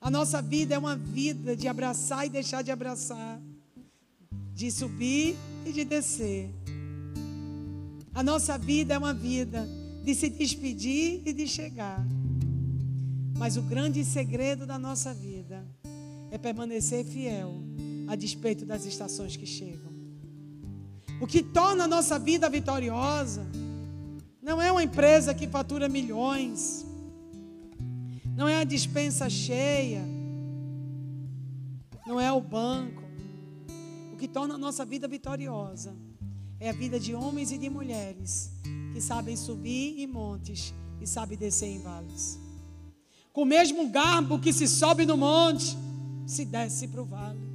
A 0.00 0.08
nossa 0.08 0.40
vida 0.40 0.76
é 0.76 0.78
uma 0.78 0.94
vida 0.94 1.56
de 1.56 1.66
abraçar 1.66 2.26
e 2.26 2.28
deixar 2.28 2.62
de 2.62 2.70
abraçar, 2.70 3.42
de 4.54 4.70
subir 4.70 5.34
e 5.66 5.72
de 5.72 5.84
descer. 5.84 6.48
A 8.14 8.22
nossa 8.22 8.56
vida 8.56 8.94
é 8.94 8.98
uma 8.98 9.12
vida 9.12 9.68
de 10.04 10.14
se 10.14 10.30
despedir 10.30 11.22
e 11.26 11.32
de 11.32 11.48
chegar. 11.48 12.06
Mas 13.36 13.56
o 13.56 13.62
grande 13.62 14.04
segredo 14.04 14.64
da 14.64 14.78
nossa 14.78 15.12
vida 15.12 15.66
é 16.30 16.38
permanecer 16.38 17.04
fiel 17.04 17.67
a 18.08 18.16
despeito 18.16 18.64
das 18.64 18.84
estações 18.86 19.36
que 19.36 19.46
chegam. 19.46 19.92
O 21.20 21.26
que 21.26 21.42
torna 21.42 21.84
a 21.84 21.88
nossa 21.88 22.18
vida 22.18 22.48
vitoriosa 22.48 23.46
não 24.40 24.60
é 24.62 24.72
uma 24.72 24.82
empresa 24.82 25.34
que 25.34 25.46
fatura 25.46 25.88
milhões, 25.88 26.86
não 28.34 28.48
é 28.48 28.56
a 28.56 28.64
dispensa 28.64 29.28
cheia, 29.28 30.02
não 32.06 32.18
é 32.18 32.32
o 32.32 32.40
banco. 32.40 33.02
O 34.12 34.16
que 34.16 34.26
torna 34.26 34.54
a 34.54 34.58
nossa 34.58 34.84
vida 34.84 35.06
vitoriosa 35.06 35.94
é 36.58 36.70
a 36.70 36.72
vida 36.72 36.98
de 36.98 37.14
homens 37.14 37.52
e 37.52 37.58
de 37.58 37.68
mulheres 37.68 38.50
que 38.92 39.00
sabem 39.00 39.36
subir 39.36 40.00
em 40.00 40.06
montes 40.06 40.72
e 41.00 41.06
sabem 41.06 41.36
descer 41.36 41.68
em 41.68 41.82
vales. 41.82 42.38
Com 43.32 43.42
o 43.42 43.46
mesmo 43.46 43.88
garbo 43.90 44.38
que 44.38 44.52
se 44.52 44.66
sobe 44.66 45.04
no 45.04 45.16
monte, 45.16 45.76
se 46.26 46.44
desce 46.44 46.88
para 46.88 47.02
o 47.02 47.04
vale. 47.04 47.48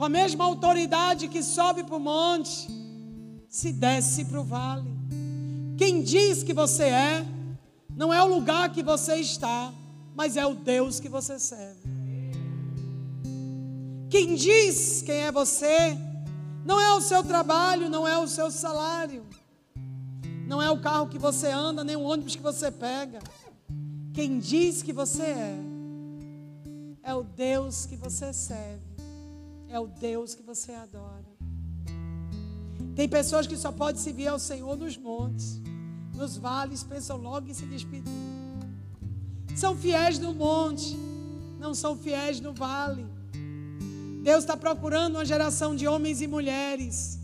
Com 0.00 0.06
a 0.06 0.08
mesma 0.08 0.46
autoridade 0.46 1.28
que 1.28 1.42
sobe 1.42 1.84
para 1.84 1.94
o 1.94 2.00
monte, 2.00 2.70
se 3.50 3.70
desce 3.70 4.24
para 4.24 4.40
o 4.40 4.42
vale. 4.42 4.90
Quem 5.76 6.00
diz 6.00 6.42
que 6.42 6.54
você 6.54 6.84
é, 6.84 7.26
não 7.94 8.10
é 8.10 8.22
o 8.22 8.26
lugar 8.26 8.72
que 8.72 8.82
você 8.82 9.16
está, 9.16 9.70
mas 10.14 10.38
é 10.38 10.46
o 10.46 10.54
Deus 10.54 11.00
que 11.00 11.08
você 11.10 11.38
serve. 11.38 11.82
Quem 14.08 14.36
diz 14.36 15.02
quem 15.02 15.16
é 15.16 15.30
você, 15.30 15.98
não 16.64 16.80
é 16.80 16.94
o 16.94 17.02
seu 17.02 17.22
trabalho, 17.22 17.90
não 17.90 18.08
é 18.08 18.16
o 18.16 18.26
seu 18.26 18.50
salário, 18.50 19.22
não 20.46 20.62
é 20.62 20.70
o 20.70 20.80
carro 20.80 21.08
que 21.08 21.18
você 21.18 21.48
anda, 21.48 21.84
nem 21.84 21.96
o 21.96 22.04
ônibus 22.04 22.34
que 22.34 22.42
você 22.42 22.70
pega. 22.70 23.18
Quem 24.14 24.38
diz 24.38 24.82
que 24.82 24.94
você 24.94 25.24
é, 25.24 25.58
é 27.02 27.14
o 27.14 27.22
Deus 27.22 27.84
que 27.84 27.96
você 27.96 28.32
serve, 28.32 28.89
é 29.70 29.78
o 29.78 29.86
Deus 29.86 30.34
que 30.34 30.42
você 30.42 30.72
adora. 30.72 31.30
Tem 32.96 33.08
pessoas 33.08 33.46
que 33.46 33.56
só 33.56 33.70
podem 33.70 34.00
servir 34.00 34.26
ao 34.26 34.38
Senhor 34.38 34.76
nos 34.76 34.96
montes, 34.96 35.60
nos 36.14 36.36
vales, 36.36 36.82
pensam 36.82 37.16
logo 37.16 37.48
em 37.48 37.54
se 37.54 37.64
despedir. 37.66 38.12
São 39.56 39.76
fiéis 39.76 40.18
no 40.18 40.34
monte, 40.34 40.96
não 41.58 41.72
são 41.72 41.96
fiéis 41.96 42.40
no 42.40 42.52
vale. 42.52 43.06
Deus 44.22 44.40
está 44.40 44.56
procurando 44.56 45.14
uma 45.16 45.24
geração 45.24 45.74
de 45.74 45.86
homens 45.86 46.20
e 46.20 46.26
mulheres 46.26 47.18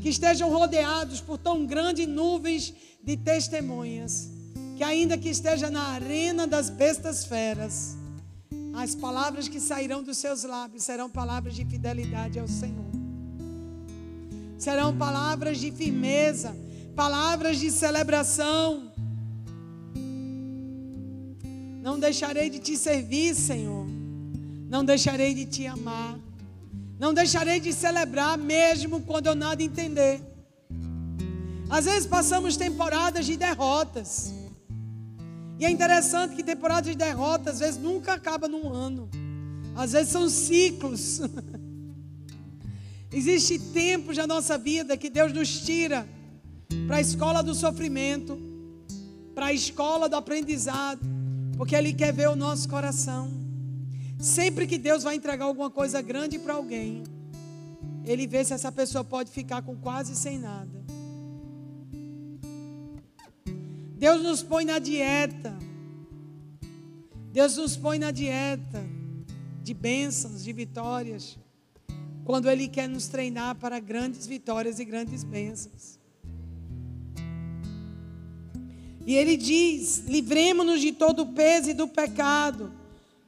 que 0.00 0.08
estejam 0.08 0.48
rodeados 0.48 1.20
por 1.20 1.36
tão 1.36 1.66
grandes 1.66 2.06
nuvens 2.06 2.72
de 3.02 3.16
testemunhas, 3.16 4.30
que 4.76 4.82
ainda 4.82 5.18
que 5.18 5.28
esteja 5.28 5.70
na 5.70 5.88
arena 5.88 6.46
das 6.46 6.70
bestas 6.70 7.24
feras, 7.24 7.96
as 8.72 8.94
palavras 8.94 9.48
que 9.48 9.60
sairão 9.60 10.02
dos 10.02 10.18
seus 10.18 10.44
lábios 10.44 10.82
serão 10.82 11.10
palavras 11.10 11.54
de 11.54 11.64
fidelidade 11.64 12.38
ao 12.38 12.48
Senhor. 12.48 12.90
Serão 14.58 14.96
palavras 14.96 15.58
de 15.58 15.70
firmeza, 15.72 16.56
palavras 16.94 17.58
de 17.58 17.70
celebração, 17.70 18.90
não 21.82 21.98
deixarei 21.98 22.50
de 22.50 22.58
te 22.58 22.76
servir, 22.76 23.34
Senhor. 23.34 23.86
Não 24.68 24.84
deixarei 24.84 25.34
de 25.34 25.46
te 25.46 25.66
amar. 25.66 26.18
Não 26.98 27.14
deixarei 27.14 27.58
de 27.58 27.72
celebrar, 27.72 28.36
mesmo 28.36 29.00
quando 29.00 29.28
eu 29.28 29.34
nada 29.34 29.62
entender. 29.62 30.20
Às 31.70 31.86
vezes 31.86 32.06
passamos 32.06 32.56
temporadas 32.56 33.24
de 33.24 33.36
derrotas. 33.36 34.34
E 35.60 35.64
é 35.64 35.70
interessante 35.70 36.34
que 36.34 36.42
temporadas 36.42 36.90
de 36.90 36.96
derrotas, 36.96 37.54
às 37.54 37.60
vezes, 37.60 37.80
nunca 37.80 38.14
acaba 38.14 38.48
num 38.48 38.72
ano. 38.72 39.08
Às 39.76 39.92
vezes 39.92 40.10
são 40.10 40.28
ciclos. 40.28 41.20
Existem 43.12 43.58
tempos 43.58 44.16
na 44.16 44.26
nossa 44.26 44.58
vida 44.58 44.96
que 44.96 45.08
Deus 45.08 45.32
nos 45.32 45.60
tira 45.60 46.08
para 46.86 46.96
a 46.96 47.00
escola 47.00 47.42
do 47.42 47.54
sofrimento, 47.54 48.36
para 49.34 49.46
a 49.46 49.52
escola 49.52 50.08
do 50.08 50.16
aprendizado 50.16 51.20
porque 51.60 51.76
Ele 51.76 51.92
quer 51.92 52.10
ver 52.10 52.26
o 52.26 52.34
nosso 52.34 52.66
coração. 52.66 53.30
Sempre 54.18 54.66
que 54.66 54.78
Deus 54.78 55.02
vai 55.02 55.16
entregar 55.16 55.44
alguma 55.44 55.68
coisa 55.68 56.00
grande 56.00 56.38
para 56.38 56.54
alguém, 56.54 57.04
Ele 58.02 58.26
vê 58.26 58.42
se 58.42 58.54
essa 58.54 58.72
pessoa 58.72 59.04
pode 59.04 59.30
ficar 59.30 59.60
com 59.60 59.76
quase 59.76 60.16
sem 60.16 60.38
nada. 60.38 60.82
Deus 64.00 64.22
nos 64.22 64.42
põe 64.42 64.64
na 64.64 64.78
dieta. 64.78 65.54
Deus 67.30 67.58
nos 67.58 67.76
põe 67.76 67.98
na 67.98 68.10
dieta 68.10 68.82
de 69.62 69.74
bênçãos, 69.74 70.42
de 70.42 70.54
vitórias, 70.54 71.38
quando 72.24 72.48
Ele 72.48 72.66
quer 72.66 72.88
nos 72.88 73.08
treinar 73.08 73.56
para 73.56 73.78
grandes 73.78 74.26
vitórias 74.26 74.78
e 74.78 74.86
grandes 74.86 75.22
bênçãos. 75.22 75.98
E 79.06 79.14
ele 79.14 79.36
diz: 79.36 80.04
livremos-nos 80.06 80.80
de 80.80 80.92
todo 80.92 81.20
o 81.20 81.32
peso 81.34 81.68
e 81.68 81.74
do 81.74 81.86
pecado, 81.86 82.72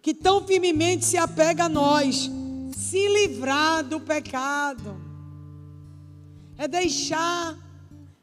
que 0.00 0.14
tão 0.14 0.46
firmemente 0.46 1.04
se 1.04 1.18
apega 1.18 1.64
a 1.64 1.68
nós. 1.68 2.30
Se 2.74 3.08
livrar 3.08 3.85
do 3.85 4.00
pecado, 4.00 4.96
é 6.56 6.66
deixar 6.66 7.62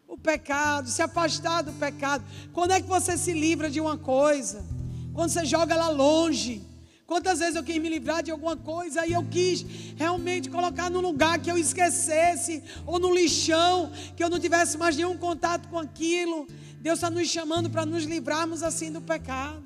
o 0.09 0.17
pecado, 0.17 0.89
se 0.89 1.03
afastar 1.03 1.61
do 1.61 1.71
pecado. 1.73 2.23
Quando 2.51 2.71
é 2.71 2.81
que 2.81 2.87
você 2.87 3.15
se 3.15 3.31
livra 3.31 3.69
de 3.69 3.79
uma 3.79 3.95
coisa? 3.95 4.65
Quando 5.13 5.29
você 5.29 5.45
joga 5.45 5.75
ela 5.75 5.89
longe. 5.89 6.63
Quantas 7.05 7.39
vezes 7.39 7.55
eu 7.55 7.63
quis 7.63 7.77
me 7.77 7.89
livrar 7.89 8.23
de 8.23 8.31
alguma 8.31 8.57
coisa 8.57 9.05
e 9.05 9.13
eu 9.13 9.23
quis 9.23 9.63
realmente 9.95 10.49
colocar 10.49 10.89
num 10.89 10.99
lugar 10.99 11.39
que 11.39 11.51
eu 11.51 11.57
esquecesse, 11.57 12.63
ou 12.85 12.99
no 12.99 13.13
lixão, 13.13 13.91
que 14.15 14.23
eu 14.23 14.29
não 14.29 14.39
tivesse 14.39 14.77
mais 14.77 14.95
nenhum 14.95 15.17
contato 15.17 15.67
com 15.69 15.77
aquilo. 15.77 16.47
Deus 16.79 16.97
está 16.97 17.09
nos 17.09 17.27
chamando 17.27 17.69
para 17.69 17.85
nos 17.85 18.03
livrarmos 18.03 18.63
assim 18.63 18.91
do 18.91 19.01
pecado. 19.01 19.63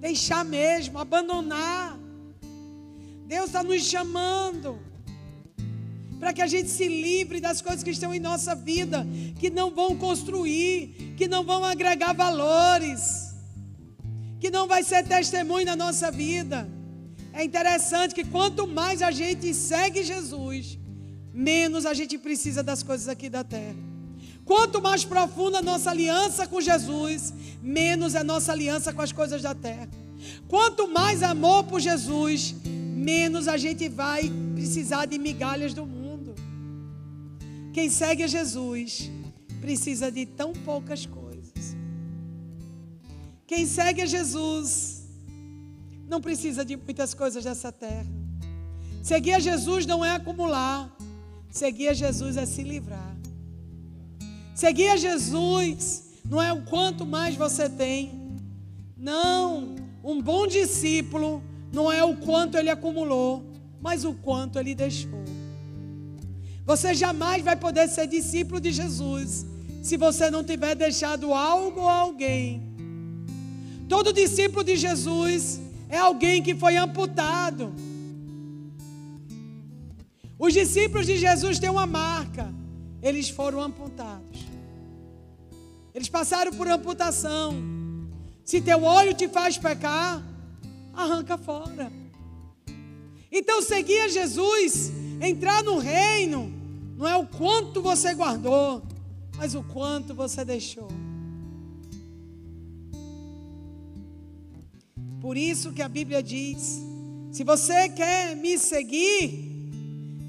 Deixar 0.00 0.44
mesmo, 0.44 0.98
abandonar. 0.98 1.98
Deus 3.26 3.46
está 3.46 3.62
nos 3.62 3.82
chamando 3.84 4.78
para 6.20 6.34
que 6.34 6.42
a 6.42 6.46
gente 6.46 6.68
se 6.68 6.86
livre 6.86 7.40
das 7.40 7.62
coisas 7.62 7.82
que 7.82 7.90
estão 7.90 8.14
em 8.14 8.20
nossa 8.20 8.54
vida, 8.54 9.06
que 9.38 9.48
não 9.48 9.70
vão 9.70 9.96
construir, 9.96 11.14
que 11.16 11.26
não 11.26 11.42
vão 11.42 11.64
agregar 11.64 12.12
valores, 12.12 13.34
que 14.38 14.50
não 14.50 14.68
vai 14.68 14.82
ser 14.84 15.02
testemunho 15.02 15.64
na 15.64 15.74
nossa 15.74 16.10
vida. 16.10 16.68
É 17.32 17.42
interessante 17.42 18.14
que 18.14 18.24
quanto 18.24 18.66
mais 18.66 19.00
a 19.00 19.10
gente 19.10 19.54
segue 19.54 20.02
Jesus, 20.02 20.78
menos 21.32 21.86
a 21.86 21.94
gente 21.94 22.18
precisa 22.18 22.62
das 22.62 22.82
coisas 22.82 23.08
aqui 23.08 23.30
da 23.30 23.42
terra. 23.42 23.76
Quanto 24.44 24.82
mais 24.82 25.04
profunda 25.04 25.58
a 25.58 25.62
nossa 25.62 25.90
aliança 25.90 26.46
com 26.46 26.60
Jesus, 26.60 27.32
menos 27.62 28.14
é 28.14 28.22
nossa 28.22 28.52
aliança 28.52 28.92
com 28.92 29.00
as 29.00 29.12
coisas 29.12 29.40
da 29.40 29.54
terra. 29.54 29.88
Quanto 30.48 30.86
mais 30.86 31.22
amor 31.22 31.64
por 31.64 31.80
Jesus, 31.80 32.54
menos 32.64 33.48
a 33.48 33.56
gente 33.56 33.88
vai 33.88 34.30
precisar 34.54 35.06
de 35.06 35.18
migalhas 35.18 35.72
do 35.72 35.86
mundo. 35.86 35.99
Quem 37.72 37.88
segue 37.88 38.22
a 38.22 38.26
Jesus 38.26 39.10
precisa 39.60 40.10
de 40.10 40.26
tão 40.26 40.52
poucas 40.52 41.06
coisas. 41.06 41.76
Quem 43.46 43.66
segue 43.66 44.02
a 44.02 44.06
Jesus 44.06 45.08
não 46.08 46.20
precisa 46.20 46.64
de 46.64 46.76
muitas 46.76 47.14
coisas 47.14 47.44
dessa 47.44 47.70
terra. 47.70 48.06
Seguir 49.02 49.34
a 49.34 49.38
Jesus 49.38 49.86
não 49.86 50.04
é 50.04 50.10
acumular, 50.10 50.94
seguir 51.50 51.88
a 51.88 51.94
Jesus 51.94 52.36
é 52.36 52.44
se 52.44 52.62
livrar. 52.62 53.16
Seguir 54.54 54.88
a 54.88 54.96
Jesus 54.96 56.10
não 56.24 56.42
é 56.42 56.52
o 56.52 56.62
quanto 56.62 57.06
mais 57.06 57.34
você 57.34 57.68
tem. 57.68 58.36
Não, 58.96 59.76
um 60.02 60.20
bom 60.20 60.46
discípulo 60.46 61.42
não 61.72 61.90
é 61.90 62.04
o 62.04 62.16
quanto 62.16 62.58
ele 62.58 62.68
acumulou, 62.68 63.44
mas 63.80 64.04
o 64.04 64.12
quanto 64.12 64.58
ele 64.58 64.74
deixou. 64.74 65.29
Você 66.70 66.94
jamais 66.94 67.42
vai 67.42 67.56
poder 67.56 67.88
ser 67.88 68.06
discípulo 68.06 68.60
de 68.60 68.70
Jesus 68.70 69.44
se 69.82 69.96
você 69.96 70.30
não 70.30 70.44
tiver 70.44 70.76
deixado 70.76 71.34
algo 71.34 71.80
ou 71.80 71.88
alguém. 71.88 72.62
Todo 73.88 74.12
discípulo 74.12 74.62
de 74.62 74.76
Jesus 74.76 75.60
é 75.88 75.98
alguém 75.98 76.40
que 76.40 76.54
foi 76.54 76.76
amputado. 76.76 77.74
Os 80.38 80.52
discípulos 80.52 81.06
de 81.06 81.16
Jesus 81.16 81.58
têm 81.58 81.68
uma 81.68 81.88
marca, 81.88 82.54
eles 83.02 83.28
foram 83.28 83.60
amputados. 83.60 84.46
Eles 85.92 86.08
passaram 86.08 86.52
por 86.52 86.68
amputação. 86.68 87.52
Se 88.44 88.60
teu 88.60 88.84
olho 88.84 89.12
te 89.12 89.26
faz 89.26 89.58
pecar, 89.58 90.24
arranca 90.94 91.36
fora. 91.36 91.90
Então, 93.32 93.60
seguir 93.60 94.02
a 94.02 94.08
Jesus, 94.08 94.92
entrar 95.20 95.64
no 95.64 95.76
reino, 95.78 96.59
não 97.00 97.08
é 97.08 97.16
o 97.16 97.26
quanto 97.26 97.80
você 97.80 98.12
guardou, 98.12 98.82
mas 99.38 99.54
o 99.54 99.62
quanto 99.62 100.14
você 100.14 100.44
deixou. 100.44 100.88
Por 105.18 105.34
isso 105.34 105.72
que 105.72 105.80
a 105.80 105.88
Bíblia 105.88 106.22
diz: 106.22 106.78
se 107.32 107.42
você 107.42 107.88
quer 107.88 108.36
me 108.36 108.58
seguir, 108.58 109.32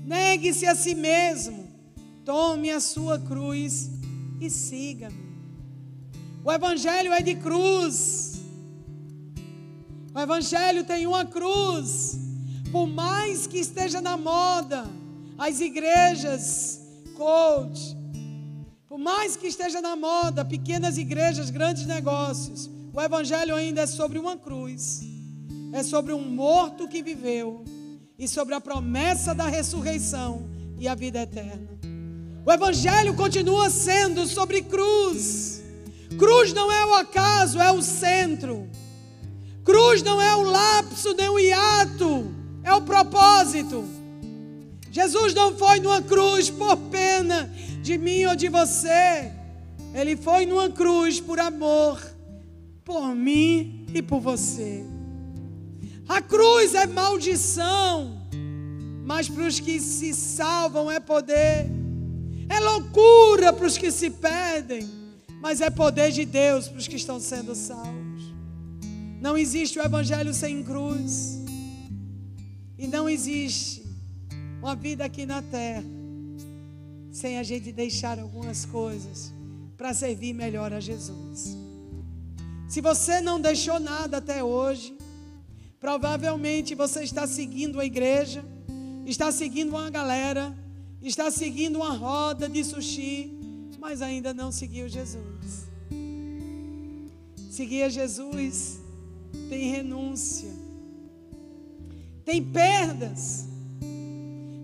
negue-se 0.06 0.66
a 0.66 0.74
si 0.74 0.96
mesmo, 0.96 1.68
tome 2.24 2.72
a 2.72 2.80
sua 2.80 3.20
cruz 3.20 3.92
e 4.40 4.50
siga-me. 4.50 5.30
O 6.42 6.50
Evangelho 6.50 7.12
é 7.12 7.22
de 7.22 7.36
cruz. 7.36 8.44
O 10.16 10.20
Evangelho 10.22 10.86
tem 10.86 11.06
uma 11.06 11.26
cruz. 11.26 12.18
Por 12.72 12.88
mais 12.88 13.46
que 13.46 13.58
esteja 13.58 14.00
na 14.00 14.16
moda, 14.16 14.90
as 15.42 15.60
igrejas, 15.60 16.80
coach, 17.18 17.98
por 18.88 19.00
mais 19.00 19.36
que 19.36 19.48
esteja 19.48 19.82
na 19.82 19.96
moda, 19.96 20.46
pequenas 20.46 21.00
igrejas, 21.00 21.50
grandes 21.50 21.88
negócios, 21.88 22.70
o 22.94 23.02
Evangelho 23.02 23.56
ainda 23.56 23.82
é 23.82 23.88
sobre 23.88 24.20
uma 24.20 24.38
cruz, 24.38 25.02
é 25.74 25.82
sobre 25.82 26.14
um 26.14 26.24
morto 26.24 26.88
que 26.88 27.02
viveu 27.02 27.66
e 28.20 28.28
sobre 28.28 28.54
a 28.54 28.62
promessa 28.62 29.34
da 29.34 29.48
ressurreição 29.48 30.48
e 30.78 30.88
a 30.88 30.94
vida 30.94 31.20
eterna. 31.20 31.70
O 32.46 32.52
Evangelho 32.52 33.16
continua 33.16 33.72
sendo 33.72 34.28
sobre 34.28 34.62
cruz. 34.62 35.60
Cruz 36.20 36.54
não 36.54 36.72
é 36.72 36.86
o 36.86 36.94
acaso, 36.94 37.60
é 37.60 37.72
o 37.72 37.82
centro. 37.82 38.70
Cruz 39.64 40.04
não 40.04 40.22
é 40.22 40.36
o 40.36 40.44
lapso, 40.44 41.16
nem 41.16 41.30
o 41.30 41.40
hiato, 41.40 42.32
é 42.64 42.72
o 42.76 42.82
propósito. 42.84 44.01
Jesus 44.92 45.34
não 45.34 45.58
foi 45.58 45.80
numa 45.80 46.02
cruz 46.02 46.50
por 46.50 46.76
pena 46.76 47.50
de 47.82 47.98
mim 47.98 48.26
ou 48.26 48.36
de 48.36 48.50
você. 48.50 49.32
Ele 49.94 50.18
foi 50.18 50.46
numa 50.46 50.70
cruz 50.70 51.20
por 51.22 51.40
amor, 51.40 51.98
por 52.84 53.16
mim 53.16 53.86
e 53.94 54.02
por 54.02 54.20
você. 54.20 54.84
A 56.10 56.22
cruz 56.22 56.76
é 56.76 56.86
maldição, 56.86 58.28
mas 59.06 59.30
para 59.30 59.48
os 59.48 59.62
que 59.62 59.80
se 59.80 60.14
salvam 60.14 60.92
é 60.92 61.00
poder. 61.00 61.68
É 62.50 62.60
loucura 62.60 63.54
para 63.54 63.66
os 63.66 63.78
que 63.78 63.90
se 63.92 64.10
perdem, 64.10 64.90
mas 65.42 65.62
é 65.62 65.70
poder 65.70 66.12
de 66.12 66.26
Deus 66.26 66.68
para 66.68 66.80
os 66.80 66.88
que 66.88 66.98
estão 66.98 67.18
sendo 67.18 67.56
salvos. 67.56 68.34
Não 69.22 69.38
existe 69.38 69.80
o 69.80 69.82
evangelho 69.82 70.34
sem 70.34 70.62
cruz. 70.64 71.40
E 72.78 72.88
não 72.88 73.08
existe 73.08 73.81
uma 74.62 74.76
vida 74.76 75.04
aqui 75.04 75.26
na 75.26 75.42
terra 75.42 75.84
sem 77.12 77.38
a 77.38 77.44
gente 77.44 77.72
deixar 77.72 78.20
algumas 78.20 78.66
coisas 78.66 79.34
para 79.76 79.94
servir 79.94 80.34
melhor 80.34 80.72
a 80.72 80.80
Jesus. 80.80 81.58
Se 82.70 82.80
você 82.80 83.20
não 83.20 83.42
deixou 83.42 83.80
nada 83.80 84.18
até 84.18 84.44
hoje, 84.44 84.96
provavelmente 85.80 86.74
você 86.76 87.04
está 87.04 87.28
seguindo 87.28 87.80
a 87.80 87.86
igreja, 87.86 88.46
está 89.06 89.32
seguindo 89.32 89.72
uma 89.72 89.90
galera, 89.90 90.56
está 91.02 91.30
seguindo 91.30 91.78
uma 91.78 91.94
roda 91.94 92.48
de 92.48 92.64
sushi, 92.64 93.34
mas 93.80 94.02
ainda 94.02 94.34
não 94.34 94.52
seguiu 94.52 94.88
Jesus. 94.88 95.68
Seguir 97.50 97.84
a 97.84 97.90
Jesus 97.90 98.80
tem 99.50 99.70
renúncia 99.70 100.62
tem 102.32 102.44
perdas, 102.44 103.48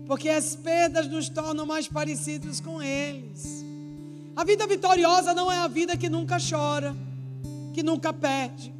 porque 0.08 0.30
as 0.30 0.56
perdas 0.56 1.06
nos 1.06 1.28
tornam 1.28 1.66
mais 1.66 1.86
parecidos 1.86 2.60
com 2.60 2.80
eles. 2.82 3.62
A 4.34 4.42
vida 4.42 4.66
vitoriosa 4.66 5.34
não 5.34 5.52
é 5.52 5.58
a 5.58 5.68
vida 5.68 5.98
que 5.98 6.08
nunca 6.08 6.38
chora, 6.38 6.96
que 7.74 7.82
nunca 7.82 8.10
perde, 8.10 8.72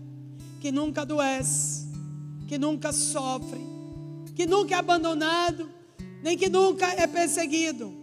que 0.59 0.73
nunca 0.73 1.03
adoece, 1.03 1.87
que 2.47 2.57
nunca 2.57 2.95
sofre, 2.95 3.61
que 4.35 4.47
nunca 4.47 4.75
é 4.75 4.79
abandonado, 4.79 5.69
nem 6.23 6.35
que 6.35 6.49
nunca 6.49 6.87
é 6.95 7.07
perseguido. 7.07 7.95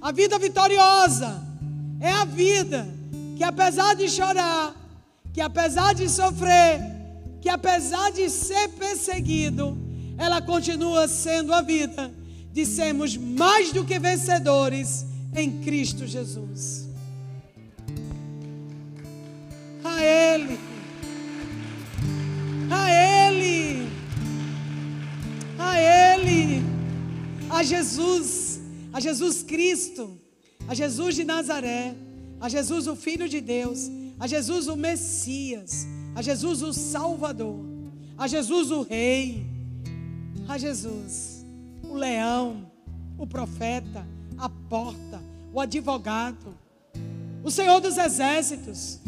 A 0.00 0.10
vida 0.10 0.36
vitoriosa 0.36 1.40
é 2.00 2.10
a 2.10 2.24
vida 2.24 2.92
que, 3.36 3.44
apesar 3.44 3.94
de 3.94 4.08
chorar, 4.08 4.74
que 5.32 5.40
apesar 5.40 5.94
de 5.94 6.08
sofrer, 6.08 6.80
que 7.40 7.48
apesar 7.48 8.10
de 8.10 8.28
ser 8.28 8.70
perseguido, 8.70 9.78
ela 10.18 10.42
continua 10.42 11.06
sendo 11.06 11.54
a 11.54 11.62
vida 11.62 12.21
de 12.52 12.66
sermos 12.66 13.16
mais 13.16 13.72
do 13.72 13.84
que 13.84 13.98
vencedores 13.98 15.04
em 15.34 15.62
Cristo 15.62 16.06
Jesus. 16.06 16.88
A 19.82 20.02
Ele, 20.04 20.58
a 22.70 23.28
Ele, 23.28 23.88
a 25.58 25.80
Ele, 25.80 26.62
a 27.50 27.62
Jesus, 27.62 28.60
a 28.92 29.00
Jesus 29.00 29.42
Cristo, 29.42 30.18
a 30.68 30.74
Jesus 30.74 31.14
de 31.14 31.24
Nazaré, 31.24 31.94
a 32.40 32.48
Jesus 32.48 32.86
o 32.86 32.94
Filho 32.94 33.28
de 33.28 33.40
Deus, 33.40 33.90
a 34.20 34.26
Jesus 34.26 34.66
o 34.68 34.76
Messias, 34.76 35.86
a 36.14 36.22
Jesus 36.22 36.62
o 36.62 36.72
Salvador, 36.72 37.64
a 38.16 38.26
Jesus 38.28 38.70
o 38.70 38.82
Rei. 38.82 39.52
A 40.48 40.58
Jesus, 40.58 41.31
o 41.92 41.94
leão, 41.94 42.70
o 43.18 43.26
profeta, 43.26 44.06
a 44.38 44.48
porta, 44.48 45.22
o 45.52 45.60
advogado, 45.60 46.56
o 47.44 47.50
Senhor 47.50 47.80
dos 47.80 47.98
exércitos, 47.98 48.98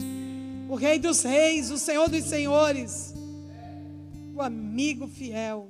o 0.68 0.74
Rei 0.74 0.98
dos 0.98 1.22
reis, 1.22 1.70
o 1.70 1.78
Senhor 1.78 2.10
dos 2.10 2.24
senhores, 2.24 3.14
o 4.34 4.42
amigo 4.42 5.08
fiel. 5.08 5.68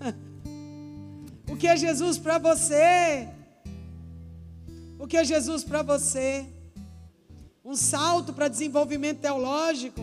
O 1.50 1.56
que 1.56 1.66
é 1.66 1.76
Jesus 1.76 2.16
para 2.16 2.38
você? 2.38 3.28
O 4.96 5.06
que 5.08 5.16
é 5.16 5.24
Jesus 5.24 5.64
para 5.64 5.82
você? 5.82 6.46
Um 7.64 7.74
salto 7.74 8.32
para 8.32 8.46
desenvolvimento 8.46 9.18
teológico? 9.18 10.00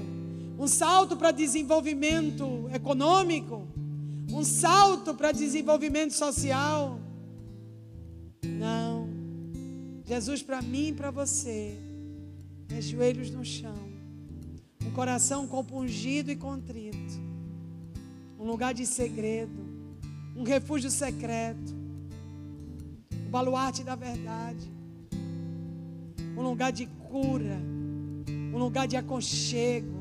Um 0.60 0.68
salto 0.68 1.16
para 1.16 1.32
desenvolvimento 1.32 2.70
econômico? 2.74 3.66
Um 4.32 4.44
salto 4.44 5.14
para 5.14 5.32
desenvolvimento 5.32 6.12
social. 6.14 7.00
Não. 8.44 9.08
Jesus 10.06 10.42
para 10.42 10.62
mim 10.62 10.90
e 10.90 10.94
para 10.94 11.12
você. 11.12 11.76
É 12.70 12.82
joelhos 12.82 13.32
no 13.32 13.46
chão, 13.46 13.78
um 14.86 14.92
coração 14.92 15.48
compungido 15.48 16.30
e 16.30 16.36
contrito, 16.36 17.14
um 18.38 18.44
lugar 18.44 18.74
de 18.74 18.86
segredo, 18.86 19.58
um 20.36 20.44
refúgio 20.44 20.92
secreto, 20.92 21.74
um 23.26 23.30
baluarte 23.30 23.84
da 23.84 23.96
verdade, 23.96 24.70
um 26.36 26.42
lugar 26.42 26.74
de 26.74 26.88
cura, 27.10 27.58
um 28.54 28.58
lugar 28.58 28.86
de 28.86 28.98
aconchego, 28.98 29.97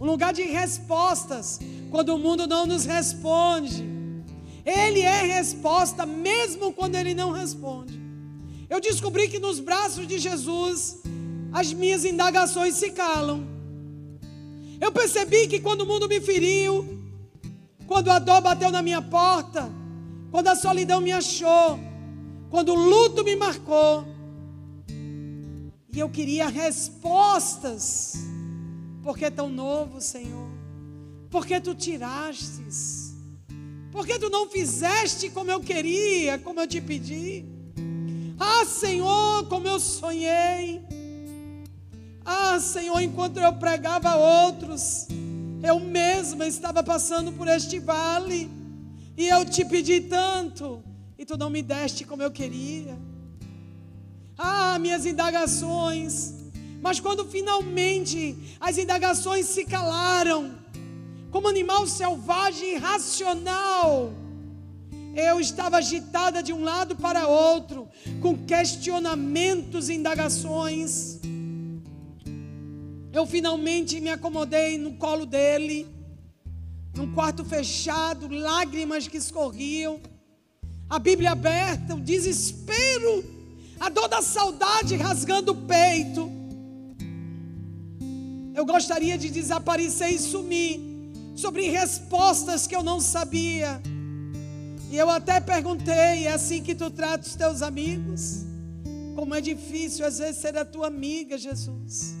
um 0.00 0.04
lugar 0.04 0.32
de 0.32 0.42
respostas 0.42 1.58
quando 1.90 2.14
o 2.14 2.18
mundo 2.18 2.46
não 2.46 2.66
nos 2.66 2.84
responde. 2.84 3.84
Ele 4.64 5.00
é 5.00 5.22
resposta 5.22 6.04
mesmo 6.04 6.72
quando 6.72 6.96
ele 6.96 7.14
não 7.14 7.30
responde. 7.32 8.00
Eu 8.68 8.80
descobri 8.80 9.28
que 9.28 9.38
nos 9.38 9.60
braços 9.60 10.06
de 10.06 10.18
Jesus 10.18 10.98
as 11.52 11.72
minhas 11.72 12.04
indagações 12.04 12.74
se 12.74 12.90
calam. 12.90 13.46
Eu 14.80 14.92
percebi 14.92 15.46
que 15.46 15.60
quando 15.60 15.82
o 15.82 15.86
mundo 15.86 16.08
me 16.08 16.20
feriu, 16.20 16.86
quando 17.86 18.10
a 18.10 18.18
dor 18.18 18.42
bateu 18.42 18.70
na 18.70 18.82
minha 18.82 19.00
porta, 19.00 19.70
quando 20.30 20.48
a 20.48 20.56
solidão 20.56 21.00
me 21.00 21.12
achou, 21.12 21.78
quando 22.50 22.72
o 22.72 22.74
luto 22.74 23.24
me 23.24 23.36
marcou, 23.36 24.04
e 24.88 25.98
eu 25.98 26.10
queria 26.10 26.48
respostas, 26.48 28.16
porque 29.06 29.26
é 29.26 29.30
tão 29.30 29.48
novo, 29.48 30.00
Senhor. 30.00 30.48
Porque 31.30 31.60
tu 31.60 31.76
tirastes? 31.76 33.14
Porque 33.92 34.18
tu 34.18 34.28
não 34.28 34.48
fizeste 34.48 35.30
como 35.30 35.48
eu 35.48 35.60
queria, 35.60 36.40
como 36.40 36.58
eu 36.58 36.66
te 36.66 36.80
pedi? 36.80 37.44
Ah, 38.36 38.64
Senhor, 38.64 39.46
como 39.46 39.68
eu 39.68 39.78
sonhei. 39.78 40.82
Ah, 42.24 42.58
Senhor, 42.58 43.00
enquanto 43.00 43.36
eu 43.36 43.52
pregava 43.52 44.08
a 44.08 44.16
outros, 44.16 45.06
eu 45.62 45.78
mesma 45.78 46.44
estava 46.44 46.82
passando 46.82 47.30
por 47.30 47.46
este 47.46 47.78
vale. 47.78 48.50
E 49.16 49.28
eu 49.28 49.44
te 49.44 49.64
pedi 49.64 50.00
tanto, 50.00 50.82
e 51.16 51.24
tu 51.24 51.38
não 51.38 51.48
me 51.48 51.62
deste 51.62 52.04
como 52.04 52.24
eu 52.24 52.30
queria. 52.32 52.98
Ah, 54.36 54.80
minhas 54.80 55.06
indagações. 55.06 56.35
Mas 56.86 57.00
quando 57.00 57.24
finalmente 57.24 58.56
as 58.60 58.78
indagações 58.78 59.46
se 59.46 59.64
calaram, 59.64 60.56
como 61.32 61.48
animal 61.48 61.84
selvagem 61.84 62.68
e 62.68 62.74
irracional, 62.76 64.12
eu 65.16 65.40
estava 65.40 65.78
agitada 65.78 66.40
de 66.44 66.52
um 66.52 66.62
lado 66.62 66.94
para 66.94 67.26
outro, 67.26 67.88
com 68.22 68.38
questionamentos 68.38 69.88
e 69.88 69.94
indagações. 69.94 71.18
Eu 73.12 73.26
finalmente 73.26 74.00
me 74.00 74.10
acomodei 74.10 74.78
no 74.78 74.92
colo 74.92 75.26
dele, 75.26 75.88
num 76.94 77.12
quarto 77.12 77.44
fechado, 77.44 78.28
lágrimas 78.28 79.08
que 79.08 79.16
escorriam, 79.16 79.98
a 80.88 81.00
Bíblia 81.00 81.32
aberta, 81.32 81.96
o 81.96 82.00
desespero, 82.00 83.24
a 83.80 83.88
dor 83.88 84.06
da 84.06 84.22
saudade 84.22 84.94
rasgando 84.94 85.50
o 85.50 85.66
peito. 85.66 86.45
Eu 88.56 88.66
gostaria 88.66 89.16
de 89.16 89.30
desaparecer 89.30 90.10
e 90.10 90.18
sumir 90.18 90.80
sobre 91.36 91.68
respostas 91.68 92.66
que 92.66 92.74
eu 92.74 92.82
não 92.82 93.00
sabia. 93.00 93.80
E 94.90 94.96
eu 94.96 95.08
até 95.08 95.38
perguntei: 95.38 96.26
é 96.26 96.32
assim 96.32 96.62
que 96.62 96.74
tu 96.74 96.90
trata 96.90 97.24
os 97.24 97.36
teus 97.36 97.62
amigos? 97.62 98.44
Como 99.14 99.34
é 99.34 99.40
difícil 99.40 100.04
às 100.04 100.18
vezes 100.18 100.40
ser 100.40 100.56
a 100.56 100.64
tua 100.64 100.88
amiga, 100.88 101.38
Jesus 101.38 102.16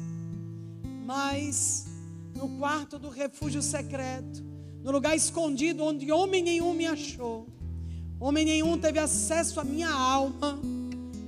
mas 1.06 1.86
no 2.34 2.48
quarto 2.58 2.98
do 2.98 3.08
refúgio 3.08 3.62
secreto, 3.62 4.44
no 4.82 4.90
lugar 4.90 5.14
escondido 5.14 5.84
onde 5.84 6.10
homem 6.10 6.42
nenhum 6.42 6.74
me 6.74 6.84
achou, 6.84 7.46
homem 8.18 8.44
nenhum 8.44 8.76
teve 8.76 8.98
acesso 8.98 9.60
à 9.60 9.64
minha 9.64 9.88
alma, 9.88 10.58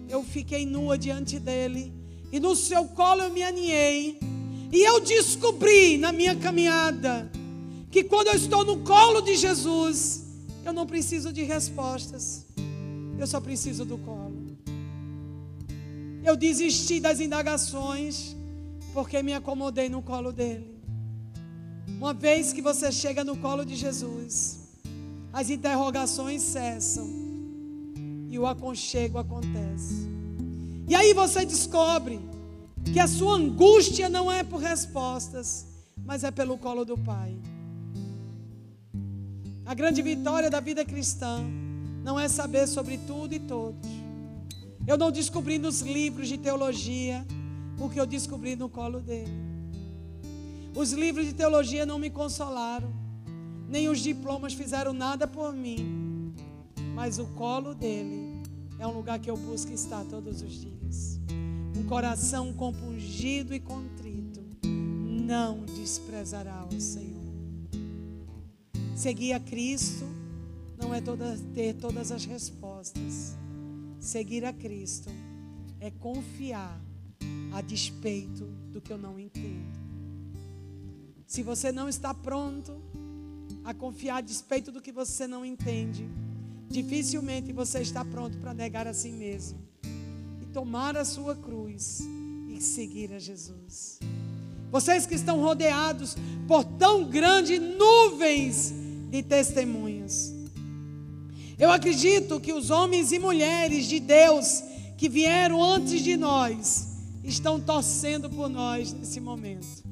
eu 0.09 0.25
fiquei 0.25 0.67
nua 0.67 0.99
diante 0.99 1.39
dele, 1.39 1.95
e 2.33 2.41
no 2.41 2.57
seu 2.57 2.87
colo 2.87 3.23
eu 3.23 3.31
me 3.31 3.45
aninhei, 3.45 4.19
e 4.71 4.83
eu 4.83 5.01
descobri 5.01 5.97
na 5.97 6.13
minha 6.13 6.37
caminhada, 6.37 7.31
que 7.91 8.05
quando 8.05 8.29
eu 8.29 8.35
estou 8.35 8.65
no 8.65 8.79
colo 8.79 9.21
de 9.21 9.37
Jesus, 9.37 10.25
eu 10.65 10.73
não 10.73 10.87
preciso 10.87 11.33
de 11.33 11.43
respostas, 11.43 12.45
eu 13.19 13.27
só 13.27 13.41
preciso 13.41 13.85
do 13.85 13.97
colo. 13.99 14.59
Eu 16.23 16.37
desisti 16.37 17.01
das 17.01 17.21
indagações, 17.21 18.37
porque 18.93 19.23
me 19.23 19.33
acomodei 19.33 19.89
no 19.89 20.03
colo 20.03 20.33
dele. 20.33 20.77
Uma 21.89 22.13
vez 22.13 22.53
que 22.53 22.61
você 22.61 22.93
chega 22.93 23.25
no 23.25 23.37
colo 23.37 23.65
de 23.65 23.75
Jesus, 23.75 24.59
as 25.33 25.49
interrogações 25.49 26.43
cessam 26.43 27.09
e 28.29 28.39
o 28.39 28.47
aconchego 28.47 29.19
acontece. 29.19 30.07
E 30.87 30.95
aí 30.95 31.15
você 31.15 31.47
descobre 31.47 32.21
que 32.93 33.01
a 33.01 33.07
sua 33.07 33.35
angústia 33.35 34.09
não 34.09 34.31
é 34.31 34.43
por 34.43 34.61
respostas, 34.61 35.67
mas 36.05 36.25
é 36.25 36.31
pelo 36.31 36.57
colo 36.57 36.85
do 36.85 36.97
Pai. 36.97 37.37
A 39.65 39.75
grande 39.75 40.01
vitória 40.01 40.49
da 40.49 40.61
vida 40.61 40.85
cristã 40.85 41.43
não 42.03 42.19
é 42.19 42.29
saber 42.29 42.67
sobre 42.67 42.97
tudo 42.99 43.35
e 43.35 43.39
todos. 43.39 43.87
Eu 44.87 44.97
não 44.97 45.11
descobri 45.11 45.59
nos 45.59 45.83
livros 45.83 46.29
de 46.29 46.39
teologia 46.39 47.27
o 47.79 47.91
que 47.91 48.01
eu 48.01 48.07
descobri 48.07 48.57
no 48.57 48.69
colo 48.69 49.01
dele. 49.01 49.31
Os 50.75 50.93
livros 50.93 51.27
de 51.27 51.35
teologia 51.35 51.85
não 51.85 51.99
me 51.99 52.09
consolaram, 52.09 52.91
nem 53.69 53.89
os 53.89 54.01
diplomas 54.01 54.55
fizeram 54.55 54.95
nada 54.95 55.27
por 55.27 55.53
mim, 55.53 56.33
mas 56.95 57.19
o 57.19 57.27
colo 57.27 57.75
dele 57.75 58.43
é 58.79 58.87
um 58.87 58.93
lugar 58.93 59.19
que 59.19 59.31
eu 59.31 59.37
busco 59.37 59.73
estar 59.73 60.05
todos 60.05 60.41
os 60.41 60.53
dias. 60.53 61.18
Um 61.79 61.87
coração 61.87 62.53
compungido 62.53 63.55
e 63.55 63.61
contrito 63.61 64.43
não 64.67 65.65
desprezará 65.65 66.67
o 66.67 66.81
Senhor. 66.81 67.23
Seguir 68.97 69.33
a 69.33 69.39
Cristo 69.39 70.05
não 70.77 70.93
é 70.93 71.01
toda, 71.01 71.39
ter 71.55 71.75
todas 71.75 72.11
as 72.11 72.25
respostas. 72.25 73.37
Seguir 74.01 74.45
a 74.45 74.53
Cristo 74.53 75.09
é 75.79 75.89
confiar 75.89 76.81
a 77.53 77.61
despeito 77.61 78.45
do 78.73 78.81
que 78.81 78.93
eu 78.93 78.99
não 78.99 79.17
entendo. 79.17 79.79
Se 81.29 81.45
você 81.45 81.71
não 81.71 81.89
está 81.89 82.13
pronto 82.13 82.83
a 83.63 83.73
confiar 83.73 84.17
a 84.17 84.21
despeito 84.21 84.73
do 84.73 84.83
que 84.83 84.91
você 84.91 85.29
não 85.29 85.45
entende, 85.45 86.09
dificilmente 86.69 87.53
você 87.53 87.83
está 87.83 88.05
pronto 88.05 88.37
para 88.39 88.53
negar 88.53 88.89
a 88.89 88.93
si 88.93 89.13
mesmo 89.13 89.68
tomar 90.59 90.97
a 90.97 91.05
sua 91.05 91.37
cruz 91.37 92.01
e 92.49 92.61
seguir 92.61 93.13
a 93.13 93.19
Jesus. 93.21 94.01
Vocês 94.73 95.07
que 95.07 95.15
estão 95.15 95.41
rodeados 95.41 96.17
por 96.49 96.65
tão 96.65 97.05
grandes 97.05 97.61
nuvens 97.61 98.75
de 99.09 99.23
testemunhas. 99.23 100.35
Eu 101.57 101.71
acredito 101.71 102.41
que 102.41 102.53
os 102.53 102.71
homens 102.71 103.13
e 103.13 103.21
mulheres 103.21 103.87
de 103.87 104.01
Deus 104.01 104.65
que 104.97 105.09
vieram 105.09 105.63
antes 105.63 106.03
de 106.03 106.17
nós 106.17 106.89
estão 107.23 107.61
torcendo 107.61 108.29
por 108.29 108.49
nós 108.49 108.93
nesse 108.93 109.21
momento. 109.21 109.85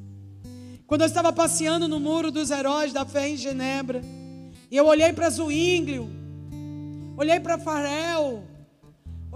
Quando 0.84 1.02
eu 1.02 1.06
estava 1.06 1.32
passeando 1.32 1.86
no 1.86 2.00
Muro 2.00 2.32
dos 2.32 2.50
Heróis 2.50 2.92
da 2.92 3.04
Fé 3.04 3.28
em 3.28 3.36
Genebra, 3.36 4.02
e 4.68 4.76
eu 4.76 4.84
olhei 4.86 5.12
para 5.12 5.30
Zwinglio, 5.30 6.10
olhei 7.16 7.38
para 7.38 7.56
Farel, 7.56 8.55